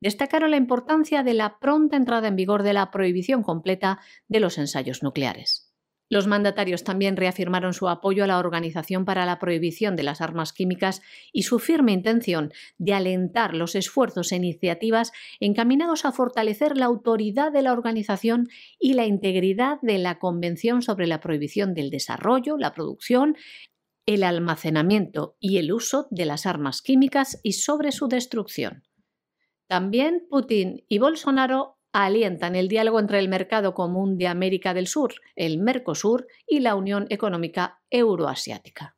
[0.00, 4.58] Destacaron la importancia de la pronta entrada en vigor de la prohibición completa de los
[4.58, 5.65] ensayos nucleares.
[6.08, 10.52] Los mandatarios también reafirmaron su apoyo a la Organización para la Prohibición de las Armas
[10.52, 16.86] Químicas y su firme intención de alentar los esfuerzos e iniciativas encaminados a fortalecer la
[16.86, 22.56] autoridad de la organización y la integridad de la Convención sobre la Prohibición del Desarrollo,
[22.56, 23.36] la Producción,
[24.06, 28.84] el almacenamiento y el uso de las armas químicas y sobre su destrucción.
[29.66, 35.14] También Putin y Bolsonaro alientan el diálogo entre el Mercado Común de América del Sur,
[35.34, 38.96] el Mercosur, y la Unión Económica Euroasiática.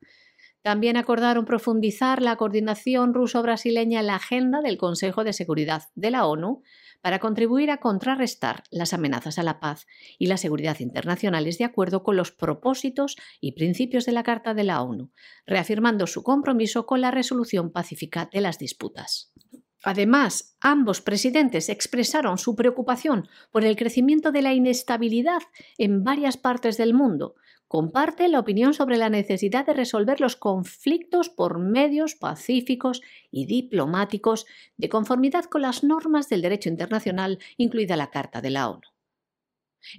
[0.62, 6.26] También acordaron profundizar la coordinación ruso-brasileña en la agenda del Consejo de Seguridad de la
[6.26, 6.62] ONU
[7.00, 9.86] para contribuir a contrarrestar las amenazas a la paz
[10.18, 14.64] y la seguridad internacionales de acuerdo con los propósitos y principios de la Carta de
[14.64, 15.12] la ONU,
[15.46, 19.32] reafirmando su compromiso con la resolución pacífica de las disputas.
[19.88, 25.40] Además, ambos presidentes expresaron su preocupación por el crecimiento de la inestabilidad
[25.78, 27.36] en varias partes del mundo.
[27.68, 34.44] Comparte la opinión sobre la necesidad de resolver los conflictos por medios pacíficos y diplomáticos
[34.76, 38.82] de conformidad con las normas del derecho internacional, incluida la Carta de la ONU.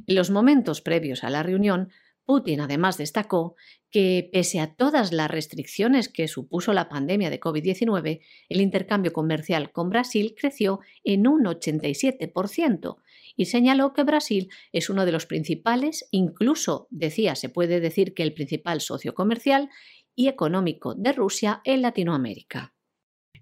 [0.05, 1.89] En los momentos previos a la reunión,
[2.29, 3.55] Putin además destacó
[3.89, 9.71] que, pese a todas las restricciones que supuso la pandemia de COVID-19, el intercambio comercial
[9.71, 12.97] con Brasil creció en un 87%
[13.35, 18.21] y señaló que Brasil es uno de los principales, incluso decía, se puede decir que
[18.21, 19.71] el principal socio comercial
[20.13, 22.75] y económico de Rusia en Latinoamérica.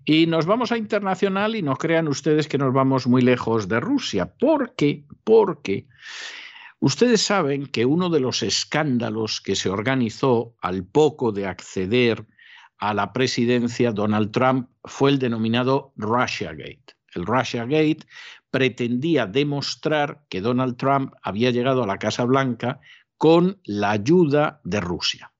[0.06, 3.82] Y nos vamos a internacional y no crean ustedes que nos vamos muy lejos de
[3.82, 4.34] Rusia.
[4.39, 5.04] ¿Por qué?
[5.26, 5.88] Porque
[6.80, 12.28] Ustedes saben que uno de los escándalos que se organizó al poco de acceder
[12.78, 16.96] a la presidencia Donald Trump fue el denominado Russiagate.
[17.16, 18.06] El Russiagate
[18.52, 22.80] pretendía demostrar que Donald Trump había llegado a la Casa Blanca
[23.18, 25.34] con la ayuda de Rusia.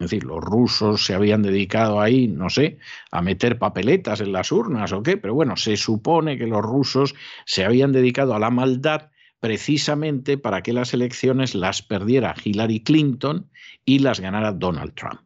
[0.00, 2.78] Es decir, los rusos se habían dedicado ahí, no sé,
[3.12, 7.14] a meter papeletas en las urnas o qué, pero bueno, se supone que los rusos
[7.46, 9.11] se habían dedicado a la maldad
[9.42, 13.50] precisamente para que las elecciones las perdiera Hillary Clinton
[13.84, 15.20] y las ganara Donald Trump.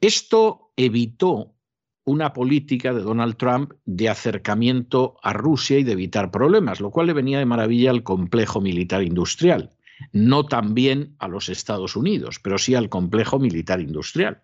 [0.00, 1.52] Esto evitó
[2.04, 7.08] una política de Donald Trump de acercamiento a Rusia y de evitar problemas, lo cual
[7.08, 9.75] le venía de maravilla al complejo militar industrial
[10.12, 14.42] no también a los Estados Unidos, pero sí al complejo militar industrial.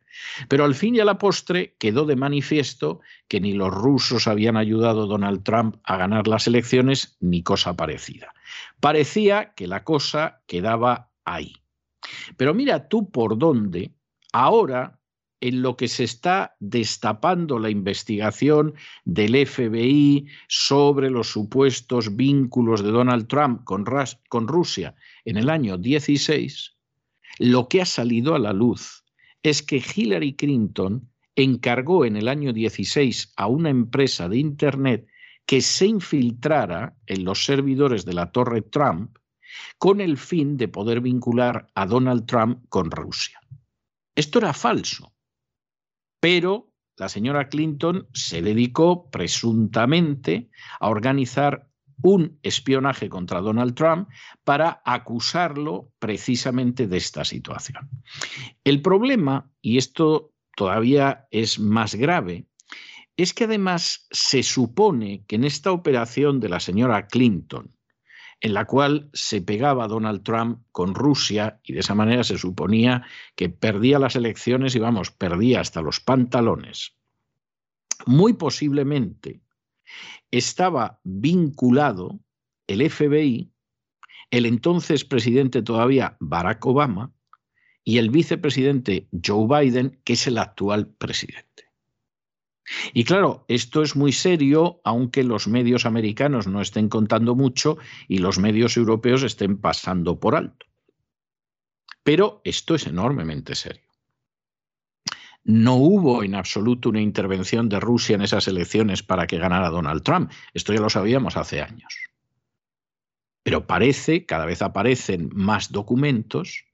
[0.48, 4.56] Pero al fin y a la postre quedó de manifiesto que ni los rusos habían
[4.56, 8.34] ayudado a Donald Trump a ganar las elecciones ni cosa parecida.
[8.80, 11.56] Parecía que la cosa quedaba ahí.
[12.36, 13.94] Pero mira tú por dónde
[14.32, 14.98] ahora
[15.42, 18.74] en lo que se está destapando la investigación
[19.04, 23.84] del FBI sobre los supuestos vínculos de Donald Trump con,
[24.46, 26.76] Rusia en el año 16,
[27.40, 29.04] lo que ha salido a la luz
[29.42, 35.08] es que Hillary Clinton encargó en el año 16 a una empresa de Internet
[35.44, 39.18] que se infiltrara en los servidores de la Torre Trump
[39.76, 43.40] con el fin de poder vincular a Donald Trump con Rusia.
[44.14, 45.11] Esto era falso,
[46.22, 51.68] pero la señora Clinton se dedicó presuntamente a organizar
[52.00, 54.08] un espionaje contra Donald Trump
[54.44, 57.90] para acusarlo precisamente de esta situación.
[58.62, 62.46] El problema, y esto todavía es más grave,
[63.16, 67.74] es que además se supone que en esta operación de la señora Clinton,
[68.42, 73.06] en la cual se pegaba Donald Trump con Rusia y de esa manera se suponía
[73.36, 76.96] que perdía las elecciones y vamos, perdía hasta los pantalones,
[78.04, 79.40] muy posiblemente
[80.32, 82.18] estaba vinculado
[82.66, 83.52] el FBI,
[84.32, 87.12] el entonces presidente todavía Barack Obama
[87.84, 91.51] y el vicepresidente Joe Biden, que es el actual presidente.
[92.92, 98.18] Y claro, esto es muy serio, aunque los medios americanos no estén contando mucho y
[98.18, 100.66] los medios europeos estén pasando por alto.
[102.02, 103.82] Pero esto es enormemente serio.
[105.44, 110.02] No hubo en absoluto una intervención de Rusia en esas elecciones para que ganara Donald
[110.02, 110.30] Trump.
[110.54, 111.92] Esto ya lo sabíamos hace años.
[113.42, 116.64] Pero parece, cada vez aparecen más documentos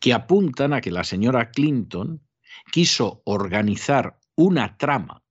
[0.00, 2.22] que apuntan a que la señora Clinton
[2.70, 5.24] quiso organizar una trama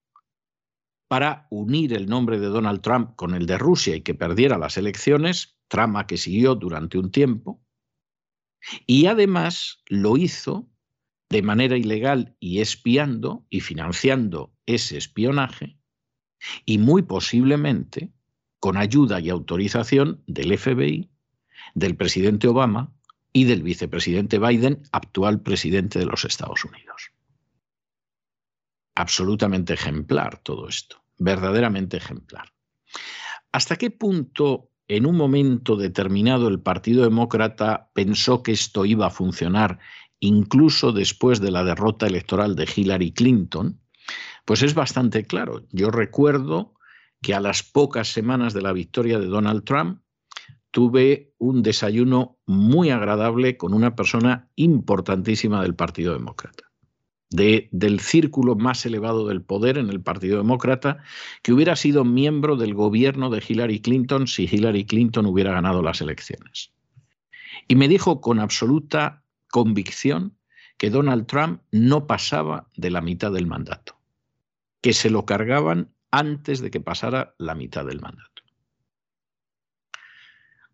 [1.07, 4.75] para unir el nombre de Donald Trump con el de Rusia y que perdiera las
[4.75, 7.63] elecciones trama que siguió durante un tiempo,
[8.85, 10.69] y además lo hizo
[11.29, 15.79] de manera ilegal y espiando y financiando ese espionaje,
[16.65, 18.11] y muy posiblemente
[18.59, 21.09] con ayuda y autorización del FBI,
[21.75, 22.93] del presidente Obama
[23.31, 27.16] y del vicepresidente Biden, actual presidente de los Estados Unidos.
[28.97, 32.51] Absolutamente ejemplar todo esto, verdaderamente ejemplar.
[33.51, 39.11] ¿Hasta qué punto en un momento determinado el Partido Demócrata pensó que esto iba a
[39.11, 39.77] funcionar
[40.19, 43.79] incluso después de la derrota electoral de Hillary Clinton?
[44.45, 45.67] Pues es bastante claro.
[45.71, 46.73] Yo recuerdo
[47.21, 50.01] que a las pocas semanas de la victoria de Donald Trump
[50.71, 56.66] tuve un desayuno muy agradable con una persona importantísima del Partido Demócrata
[57.29, 61.03] del círculo más elevado del poder en el Partido Demócrata,
[61.41, 66.01] que hubiera sido miembro del gobierno de Hillary Clinton si Hillary Clinton hubiera ganado las
[66.01, 66.71] elecciones.
[67.67, 70.37] Y me dijo con absoluta convicción
[70.77, 73.99] que Donald Trump no pasaba de la mitad del mandato,
[74.81, 78.43] que se lo cargaban antes de que pasara la mitad del mandato.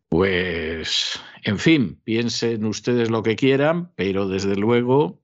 [0.10, 5.23] Pues, en fin, piensen ustedes lo que quieran, pero desde luego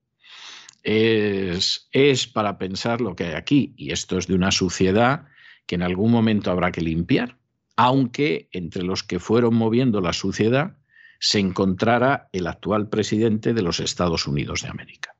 [0.82, 3.74] es, para pensar lo que hay aquí.
[3.76, 5.26] Y esto es de una suciedad
[5.66, 7.36] que en algún momento habrá que limpiar,
[7.76, 10.76] aunque entre los que fueron moviendo la suciedad
[11.18, 15.14] se encontrara el actual presidente de los Estados Unidos de América.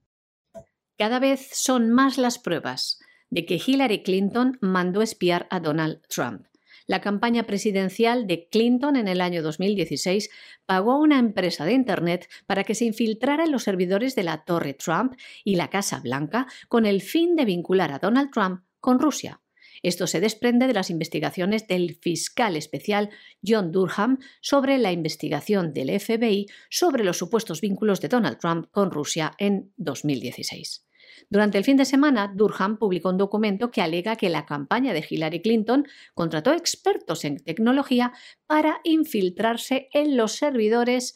[0.97, 2.99] Cada vez son más las pruebas
[3.29, 6.50] de que Hillary Clinton mandó espiar a Donald Trump
[6.91, 10.29] la campaña presidencial de Clinton en el año 2016
[10.67, 14.43] pagó a una empresa de Internet para que se infiltrara en los servidores de la
[14.45, 15.15] Torre Trump
[15.45, 19.41] y la Casa Blanca con el fin de vincular a Donald Trump con Rusia.
[19.85, 23.11] Esto se desprende de las investigaciones del fiscal especial
[23.47, 28.91] John Durham sobre la investigación del FBI sobre los supuestos vínculos de Donald Trump con
[28.91, 30.90] Rusia en 2016.
[31.29, 35.05] Durante el fin de semana, Durham publicó un documento que alega que la campaña de
[35.09, 38.13] Hillary Clinton contrató expertos en tecnología
[38.47, 41.15] para infiltrarse en los servidores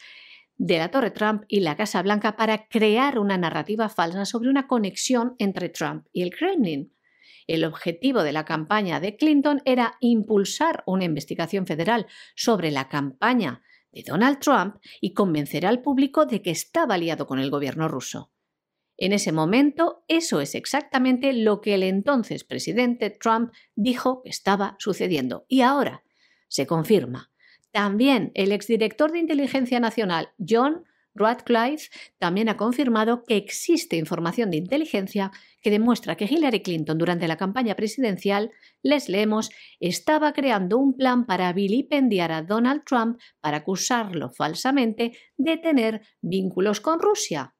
[0.57, 4.67] de la Torre Trump y la Casa Blanca para crear una narrativa falsa sobre una
[4.67, 6.93] conexión entre Trump y el Kremlin.
[7.47, 13.63] El objetivo de la campaña de Clinton era impulsar una investigación federal sobre la campaña
[13.93, 18.34] de Donald Trump y convencer al público de que estaba aliado con el gobierno ruso.
[18.97, 24.77] En ese momento, eso es exactamente lo que el entonces presidente Trump dijo que estaba
[24.79, 25.45] sucediendo.
[25.49, 26.05] Y ahora
[26.49, 27.31] se confirma.
[27.73, 30.85] También el exdirector de Inteligencia Nacional, John
[31.17, 37.27] Radcliffe, también ha confirmado que existe información de inteligencia que demuestra que Hillary Clinton durante
[37.27, 43.59] la campaña presidencial, les leemos, estaba creando un plan para vilipendiar a Donald Trump para
[43.59, 47.54] acusarlo falsamente de tener vínculos con Rusia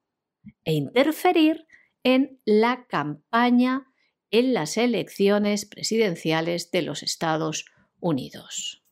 [0.63, 1.65] e interferir
[2.03, 3.87] en la campaña
[4.31, 7.65] en las elecciones presidenciales de los Estados
[7.99, 8.83] Unidos.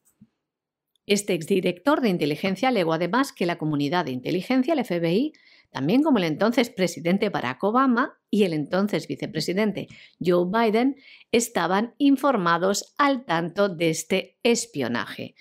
[1.05, 5.33] Este exdirector de inteligencia alegó además que la comunidad de inteligencia, el FBI,
[5.69, 9.87] también como el entonces presidente Barack Obama y el entonces vicepresidente
[10.23, 10.95] Joe Biden,
[11.31, 15.35] estaban informados al tanto de este espionaje.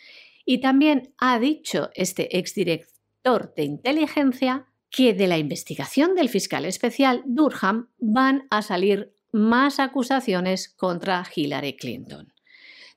[0.45, 7.23] Y también ha dicho este exdirector de inteligencia que de la investigación del fiscal especial
[7.27, 12.33] Durham van a salir más acusaciones contra Hillary Clinton.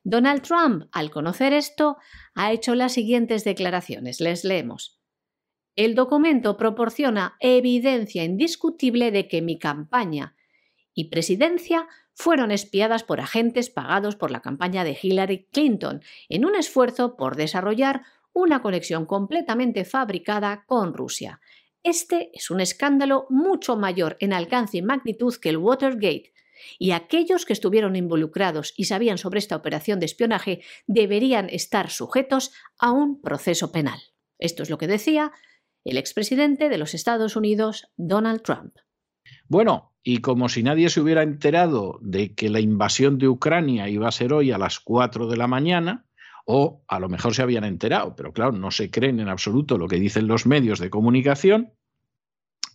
[0.04, 1.98] Donald Trump, al conocer esto,
[2.36, 4.20] ha hecho las siguientes declaraciones.
[4.20, 5.00] Les leemos.
[5.76, 10.36] El documento proporciona evidencia indiscutible de que mi campaña
[10.94, 16.56] y presidencia fueron espiadas por agentes pagados por la campaña de Hillary Clinton en un
[16.56, 21.40] esfuerzo por desarrollar una conexión completamente fabricada con Rusia.
[21.86, 26.34] Este es un escándalo mucho mayor en alcance y magnitud que el Watergate,
[26.80, 32.54] y aquellos que estuvieron involucrados y sabían sobre esta operación de espionaje deberían estar sujetos
[32.80, 34.00] a un proceso penal.
[34.40, 35.32] Esto es lo que decía
[35.84, 38.74] el expresidente de los Estados Unidos, Donald Trump.
[39.48, 44.08] Bueno, y como si nadie se hubiera enterado de que la invasión de Ucrania iba
[44.08, 46.08] a ser hoy a las 4 de la mañana,
[46.46, 49.88] o a lo mejor se habían enterado, pero claro, no se creen en absoluto lo
[49.88, 51.74] que dicen los medios de comunicación.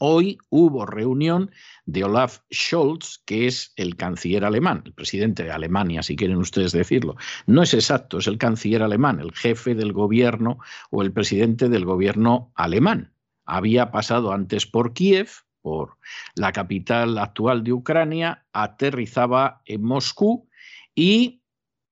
[0.03, 1.51] Hoy hubo reunión
[1.85, 6.73] de Olaf Scholz, que es el canciller alemán, el presidente de Alemania, si quieren ustedes
[6.73, 7.17] decirlo.
[7.47, 10.59] No es exacto, es el canciller alemán, el jefe del gobierno
[10.91, 13.13] o el presidente del gobierno alemán.
[13.45, 15.29] Había pasado antes por Kiev,
[15.61, 15.99] por
[16.35, 20.49] la capital actual de Ucrania, aterrizaba en Moscú
[20.95, 21.40] y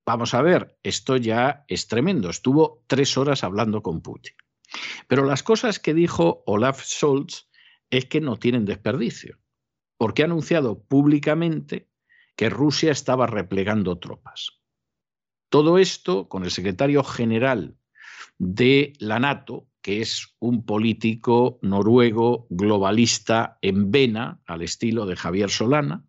[0.09, 2.31] vamos a ver, esto ya es tremendo.
[2.31, 4.33] Estuvo tres horas hablando con Putin.
[5.07, 7.51] Pero las cosas que dijo Olaf Scholz
[7.91, 9.39] es que no tienen desperdicio,
[9.99, 11.91] porque ha anunciado públicamente
[12.37, 14.63] que Rusia estaba replegando tropas.
[15.51, 17.77] Todo esto con el secretario general
[18.39, 25.51] de la NATO, que es un político noruego globalista en vena, al estilo de Javier
[25.51, 26.07] Solana,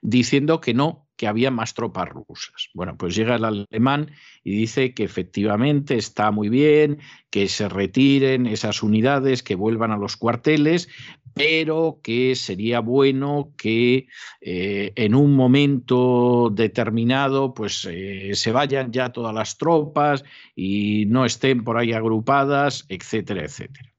[0.00, 2.70] diciendo que no, que había más tropas rusas.
[2.72, 4.12] Bueno, pues llega el alemán
[4.44, 9.98] y dice que efectivamente está muy bien, que se retiren esas unidades, que vuelvan a
[9.98, 10.88] los cuarteles,
[11.34, 14.06] pero que sería bueno que
[14.40, 21.24] eh, en un momento determinado pues eh, se vayan ya todas las tropas y no
[21.24, 23.97] estén por ahí agrupadas, etcétera, etcétera.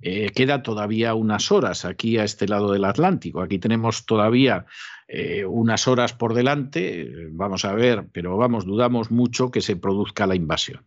[0.00, 3.40] Eh, queda todavía unas horas aquí a este lado del Atlántico.
[3.40, 4.66] Aquí tenemos todavía
[5.08, 10.26] eh, unas horas por delante, vamos a ver, pero vamos, dudamos mucho que se produzca
[10.26, 10.86] la invasión.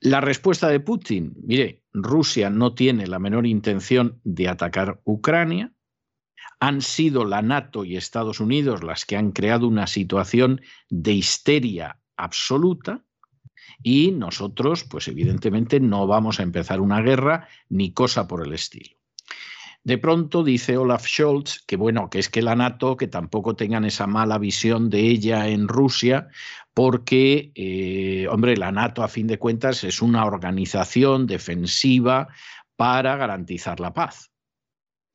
[0.00, 5.72] La respuesta de Putin, mire, Rusia no tiene la menor intención de atacar Ucrania,
[6.60, 11.98] han sido la NATO y Estados Unidos las que han creado una situación de histeria
[12.16, 13.02] absoluta
[13.84, 18.96] y nosotros, pues evidentemente, no vamos a empezar una guerra ni cosa por el estilo.
[19.84, 23.84] De pronto dice Olaf Scholz que bueno, que es que la NATO, que tampoco tengan
[23.84, 26.28] esa mala visión de ella en Rusia,
[26.72, 32.28] porque, eh, hombre, la NATO a fin de cuentas es una organización defensiva
[32.76, 34.32] para garantizar la paz.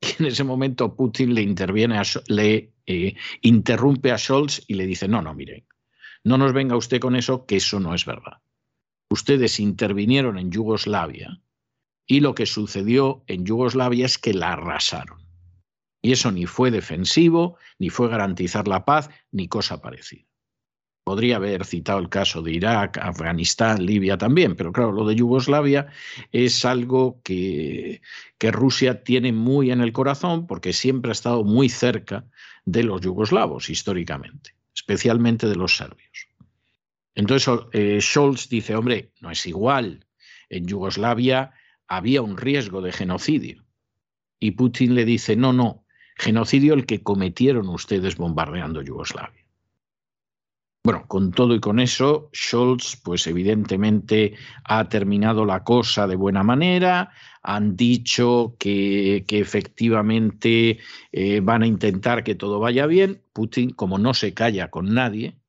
[0.00, 5.08] Y en ese momento Putin le interviene, le eh, interrumpe a Scholz y le dice,
[5.08, 5.66] no, no, mire,
[6.22, 8.38] no nos venga usted con eso, que eso no es verdad.
[9.10, 11.40] Ustedes intervinieron en Yugoslavia
[12.06, 15.20] y lo que sucedió en Yugoslavia es que la arrasaron.
[16.00, 20.24] Y eso ni fue defensivo, ni fue garantizar la paz, ni cosa parecida.
[21.04, 25.88] Podría haber citado el caso de Irak, Afganistán, Libia también, pero claro, lo de Yugoslavia
[26.30, 28.02] es algo que,
[28.38, 32.26] que Rusia tiene muy en el corazón porque siempre ha estado muy cerca
[32.64, 36.09] de los yugoslavos históricamente, especialmente de los serbios.
[37.20, 40.06] Entonces eh, Scholz dice, hombre, no es igual.
[40.48, 41.52] En Yugoslavia
[41.86, 43.66] había un riesgo de genocidio.
[44.38, 45.84] Y Putin le dice, no, no,
[46.16, 49.46] genocidio el que cometieron ustedes bombardeando Yugoslavia.
[50.82, 54.32] Bueno, con todo y con eso, Scholz, pues evidentemente
[54.64, 57.10] ha terminado la cosa de buena manera,
[57.42, 60.78] han dicho que, efectivamente
[61.12, 63.22] eh, van a intentar que todo vaya bien.
[63.34, 65.39] Putin, como no se calla con nadie,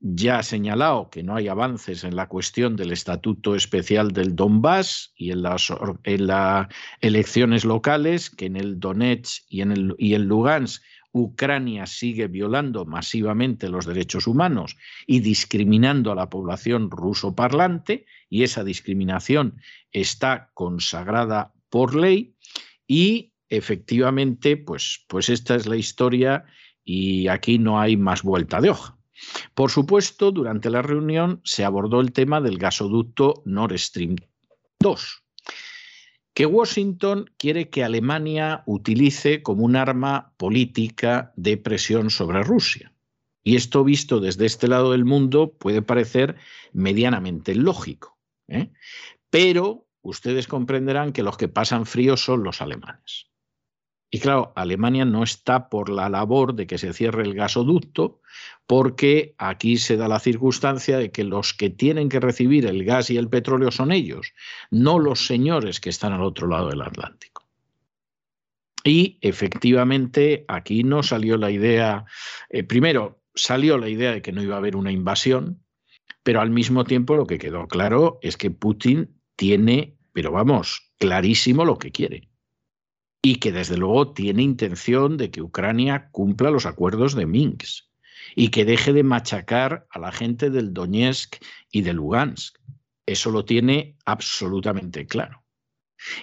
[0.00, 5.12] ya ha señalado que no hay avances en la cuestión del estatuto especial del Donbass
[5.14, 5.70] y en las,
[7.02, 10.82] elecciones locales, que en el Donetsk y en el, Lugansk
[11.12, 14.76] Ucrania sigue violando masivamente los derechos humanos
[15.06, 19.60] y discriminando a la población ruso parlante, y esa discriminación
[19.92, 22.36] está consagrada por ley,
[22.86, 26.44] y efectivamente, pues, pues esta es la historia
[26.84, 28.99] y aquí no hay más vuelta de hoja.
[29.54, 34.16] Por supuesto, durante la reunión se abordó el tema del gasoducto Nord Stream
[34.78, 35.24] 2,
[36.34, 42.92] que Washington quiere que Alemania utilice como un arma política de presión sobre Rusia.
[43.42, 46.36] Y esto visto desde este lado del mundo puede parecer
[46.72, 48.18] medianamente lógico.
[48.48, 48.70] ¿eh?
[49.30, 53.29] Pero ustedes comprenderán que los que pasan frío son los alemanes.
[54.12, 58.20] Y claro, Alemania no está por la labor de que se cierre el gasoducto,
[58.66, 63.10] porque aquí se da la circunstancia de que los que tienen que recibir el gas
[63.10, 64.32] y el petróleo son ellos,
[64.70, 67.46] no los señores que están al otro lado del Atlántico.
[68.82, 72.04] Y efectivamente aquí no salió la idea,
[72.48, 75.62] eh, primero salió la idea de que no iba a haber una invasión,
[76.24, 81.64] pero al mismo tiempo lo que quedó claro es que Putin tiene, pero vamos, clarísimo
[81.64, 82.29] lo que quiere
[83.22, 87.84] y que desde luego tiene intención de que Ucrania cumpla los acuerdos de Minsk
[88.34, 91.36] y que deje de machacar a la gente del Donetsk
[91.70, 92.56] y de Lugansk.
[93.06, 95.42] Eso lo tiene absolutamente claro.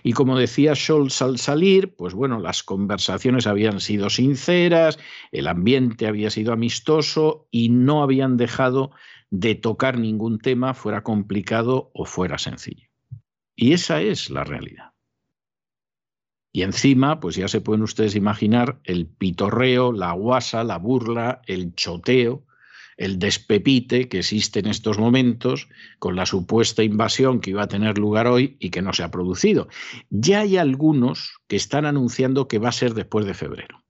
[0.02, 4.98] Y como decía Scholz al salir, pues bueno, las conversaciones habían sido sinceras,
[5.32, 8.92] el ambiente había sido amistoso y no habían dejado
[9.30, 12.90] de tocar ningún tema, fuera complicado o fuera sencillo.
[13.56, 14.97] Y esa es la realidad.
[16.58, 21.76] Y encima, pues ya se pueden ustedes imaginar el pitorreo, la guasa, la burla, el
[21.76, 22.48] choteo,
[22.98, 28.00] el despepite que existe en estos momentos con la supuesta invasión que iba a tener
[28.00, 29.68] lugar hoy y que no se ha producido.
[30.10, 33.84] Ya hay algunos que están anunciando que va a ser después de febrero.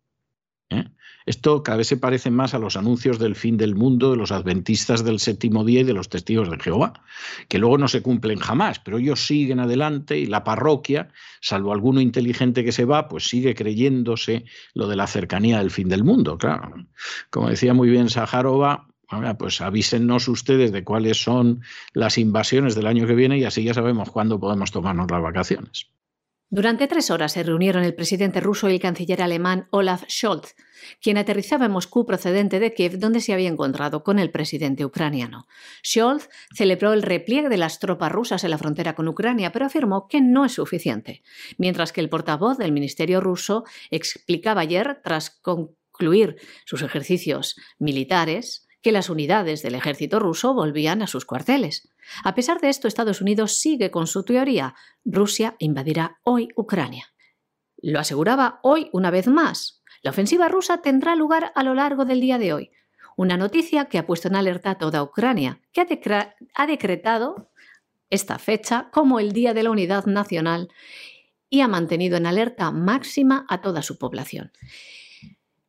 [0.70, 0.90] ¿eh?
[1.28, 4.32] Esto cada vez se parece más a los anuncios del fin del mundo de los
[4.32, 6.94] adventistas del séptimo día y de los testigos de Jehová,
[7.50, 11.10] que luego no se cumplen jamás, pero ellos siguen adelante y la parroquia,
[11.42, 15.90] salvo alguno inteligente que se va, pues sigue creyéndose lo de la cercanía del fin
[15.90, 16.38] del mundo.
[16.38, 16.74] Claro,
[17.30, 18.88] como decía muy bien Sajarova,
[19.38, 21.62] pues avísennos ustedes de cuáles son
[21.92, 25.90] las invasiones del año que viene y así ya sabemos cuándo podemos tomarnos las vacaciones.
[26.50, 30.56] Durante tres horas se reunieron el presidente ruso y el canciller alemán Olaf Scholz,
[31.02, 35.46] quien aterrizaba en Moscú procedente de Kiev, donde se había encontrado con el presidente ucraniano.
[35.86, 40.08] Scholz celebró el repliegue de las tropas rusas en la frontera con Ucrania, pero afirmó
[40.08, 41.22] que no es suficiente,
[41.58, 48.94] mientras que el portavoz del ministerio ruso explicaba ayer, tras concluir sus ejercicios militares, que
[48.94, 51.90] las unidades del ejército ruso volvían a sus cuarteles.
[52.24, 54.76] A pesar de esto, Estados Unidos sigue con su teoría.
[55.04, 57.08] Rusia invadirá hoy Ucrania.
[57.82, 59.84] Lo aseguraba hoy una vez más.
[60.04, 62.72] La ofensiva rusa tendrá lugar a lo largo del día de hoy.
[63.18, 67.52] Una noticia que ha puesto en alerta a toda Ucrania, que ha, ha decretado
[68.10, 70.70] esta fecha como el Día de la Unidad Nacional
[71.50, 74.54] y ha mantenido en alerta máxima a toda su población.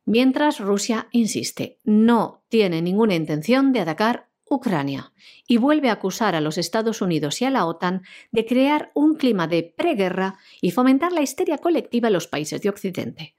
[0.09, 5.13] Mientras Rusia insiste, no tiene ninguna intención de atacar Ucrania
[5.47, 8.01] y vuelve a acusar a los Estados Unidos y a la OTAN
[8.31, 12.69] de crear un clima de preguerra y fomentar la histeria colectiva en los países de
[12.69, 13.35] Occidente.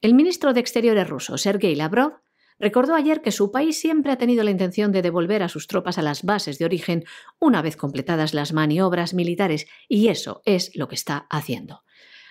[0.00, 2.20] El ministro de Exteriores ruso, Sergei Lavrov,
[2.60, 5.98] recordó ayer que su país siempre ha tenido la intención de devolver a sus tropas
[5.98, 7.04] a las bases de origen
[7.40, 11.82] una vez completadas las maniobras militares, y eso es lo que está haciendo.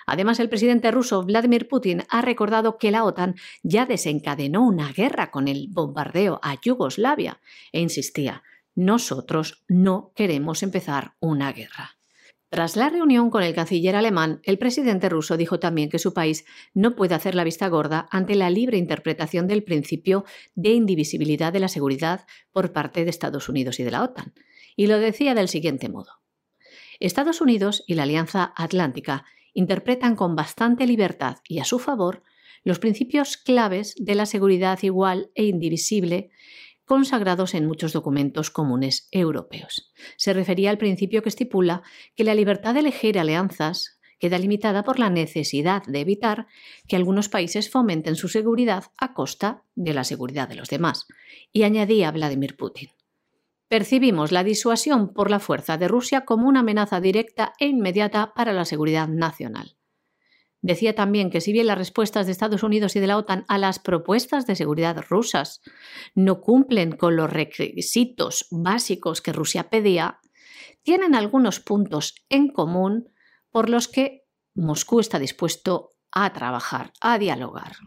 [0.05, 5.31] Además, el presidente ruso Vladimir Putin ha recordado que la OTAN ya desencadenó una guerra
[5.31, 7.39] con el bombardeo a Yugoslavia
[7.71, 8.43] e insistía,
[8.75, 11.97] nosotros no queremos empezar una guerra.
[12.49, 16.43] Tras la reunión con el canciller alemán, el presidente ruso dijo también que su país
[16.73, 20.25] no puede hacer la vista gorda ante la libre interpretación del principio
[20.55, 24.33] de indivisibilidad de la seguridad por parte de Estados Unidos y de la OTAN.
[24.75, 26.19] Y lo decía del siguiente modo.
[26.99, 29.23] Estados Unidos y la Alianza Atlántica
[29.53, 32.23] interpretan con bastante libertad y a su favor
[32.63, 36.29] los principios claves de la seguridad igual e indivisible
[36.85, 39.93] consagrados en muchos documentos comunes europeos.
[40.17, 41.83] Se refería al principio que estipula
[42.15, 46.47] que la libertad de elegir alianzas queda limitada por la necesidad de evitar
[46.87, 51.07] que algunos países fomenten su seguridad a costa de la seguridad de los demás.
[51.51, 52.89] Y añadía Vladimir Putin.
[53.71, 58.51] Percibimos la disuasión por la fuerza de Rusia como una amenaza directa e inmediata para
[58.51, 59.77] la seguridad nacional.
[60.61, 63.57] Decía también que si bien las respuestas de Estados Unidos y de la OTAN a
[63.57, 65.61] las propuestas de seguridad rusas
[66.15, 70.19] no cumplen con los requisitos básicos que Rusia pedía,
[70.83, 73.07] tienen algunos puntos en común
[73.51, 77.77] por los que Moscú está dispuesto a trabajar, a dialogar.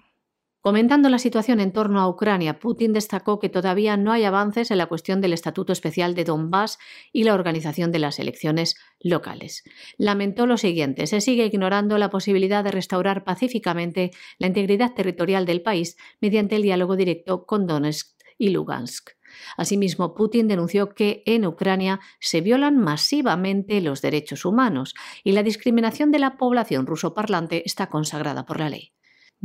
[0.64, 4.78] Comentando la situación en torno a Ucrania, Putin destacó que todavía no hay avances en
[4.78, 6.78] la cuestión del Estatuto Especial de Donbass
[7.12, 9.62] y la organización de las elecciones locales.
[9.98, 15.60] Lamentó lo siguiente, se sigue ignorando la posibilidad de restaurar pacíficamente la integridad territorial del
[15.60, 19.10] país mediante el diálogo directo con Donetsk y Lugansk.
[19.58, 24.94] Asimismo, Putin denunció que en Ucrania se violan masivamente los derechos humanos
[25.24, 28.94] y la discriminación de la población rusoparlante está consagrada por la ley.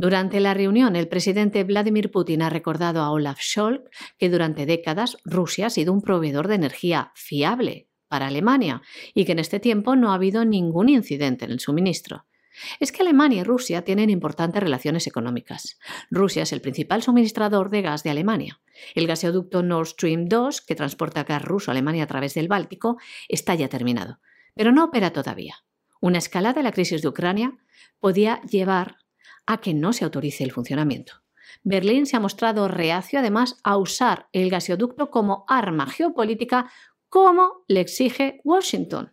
[0.00, 3.82] Durante la reunión, el presidente Vladimir Putin ha recordado a Olaf Scholz
[4.16, 8.80] que durante décadas Rusia ha sido un proveedor de energía fiable para Alemania
[9.12, 12.24] y que en este tiempo no ha habido ningún incidente en el suministro.
[12.78, 15.78] Es que Alemania y Rusia tienen importantes relaciones económicas.
[16.10, 18.62] Rusia es el principal suministrador de gas de Alemania.
[18.94, 22.96] El gasoducto Nord Stream 2, que transporta gas ruso a Alemania a través del Báltico,
[23.28, 24.18] está ya terminado,
[24.54, 25.56] pero no opera todavía.
[26.00, 27.52] Una escalada de la crisis de Ucrania
[28.00, 28.96] podía llevar
[29.50, 31.14] a que no se autorice el funcionamiento.
[31.64, 36.70] Berlín se ha mostrado reacio además a usar el gasoducto como arma geopolítica
[37.08, 39.12] como le exige Washington.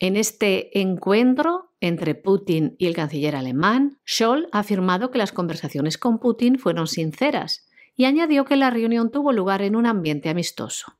[0.00, 5.98] En este encuentro entre Putin y el canciller alemán, Scholl ha afirmado que las conversaciones
[5.98, 10.98] con Putin fueron sinceras y añadió que la reunión tuvo lugar en un ambiente amistoso.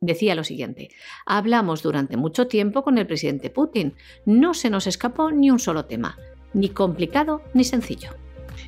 [0.00, 0.90] Decía lo siguiente,
[1.24, 3.94] hablamos durante mucho tiempo con el presidente Putin,
[4.26, 6.18] no se nos escapó ni un solo tema,
[6.54, 8.10] ni complicado ni sencillo.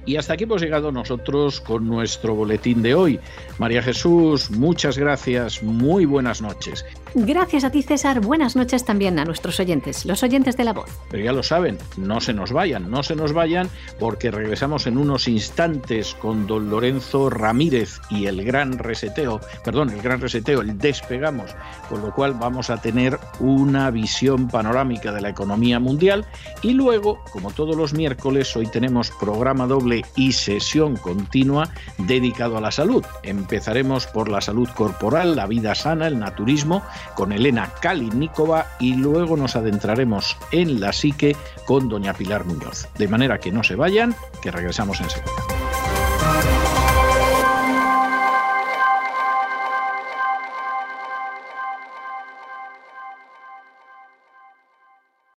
[0.06, 3.20] Y hasta aquí hemos llegado nosotros con nuestro boletín de hoy.
[3.58, 6.84] María Jesús, muchas gracias, muy buenas noches.
[7.14, 8.20] Gracias a ti, César.
[8.20, 10.90] Buenas noches también a nuestros oyentes, los oyentes de la voz.
[11.10, 14.96] Pero ya lo saben, no se nos vayan, no se nos vayan, porque regresamos en
[14.96, 20.78] unos instantes con don Lorenzo Ramírez y el gran reseteo, perdón, el gran reseteo, el
[20.78, 21.50] despegamos,
[21.88, 26.26] con lo cual vamos a tener una visión panorámica de la economía mundial
[26.62, 32.60] y luego, como todos los miércoles, hoy tenemos programa doble y sesión continua dedicado a
[32.60, 33.04] la salud.
[33.24, 36.82] Empezaremos por la salud corporal, la vida sana, el naturismo,
[37.14, 41.36] con Elena Kalinikova y luego nos adentraremos en la psique
[41.66, 42.88] con doña Pilar Muñoz.
[42.98, 45.59] De manera que no se vayan, que regresamos enseguida.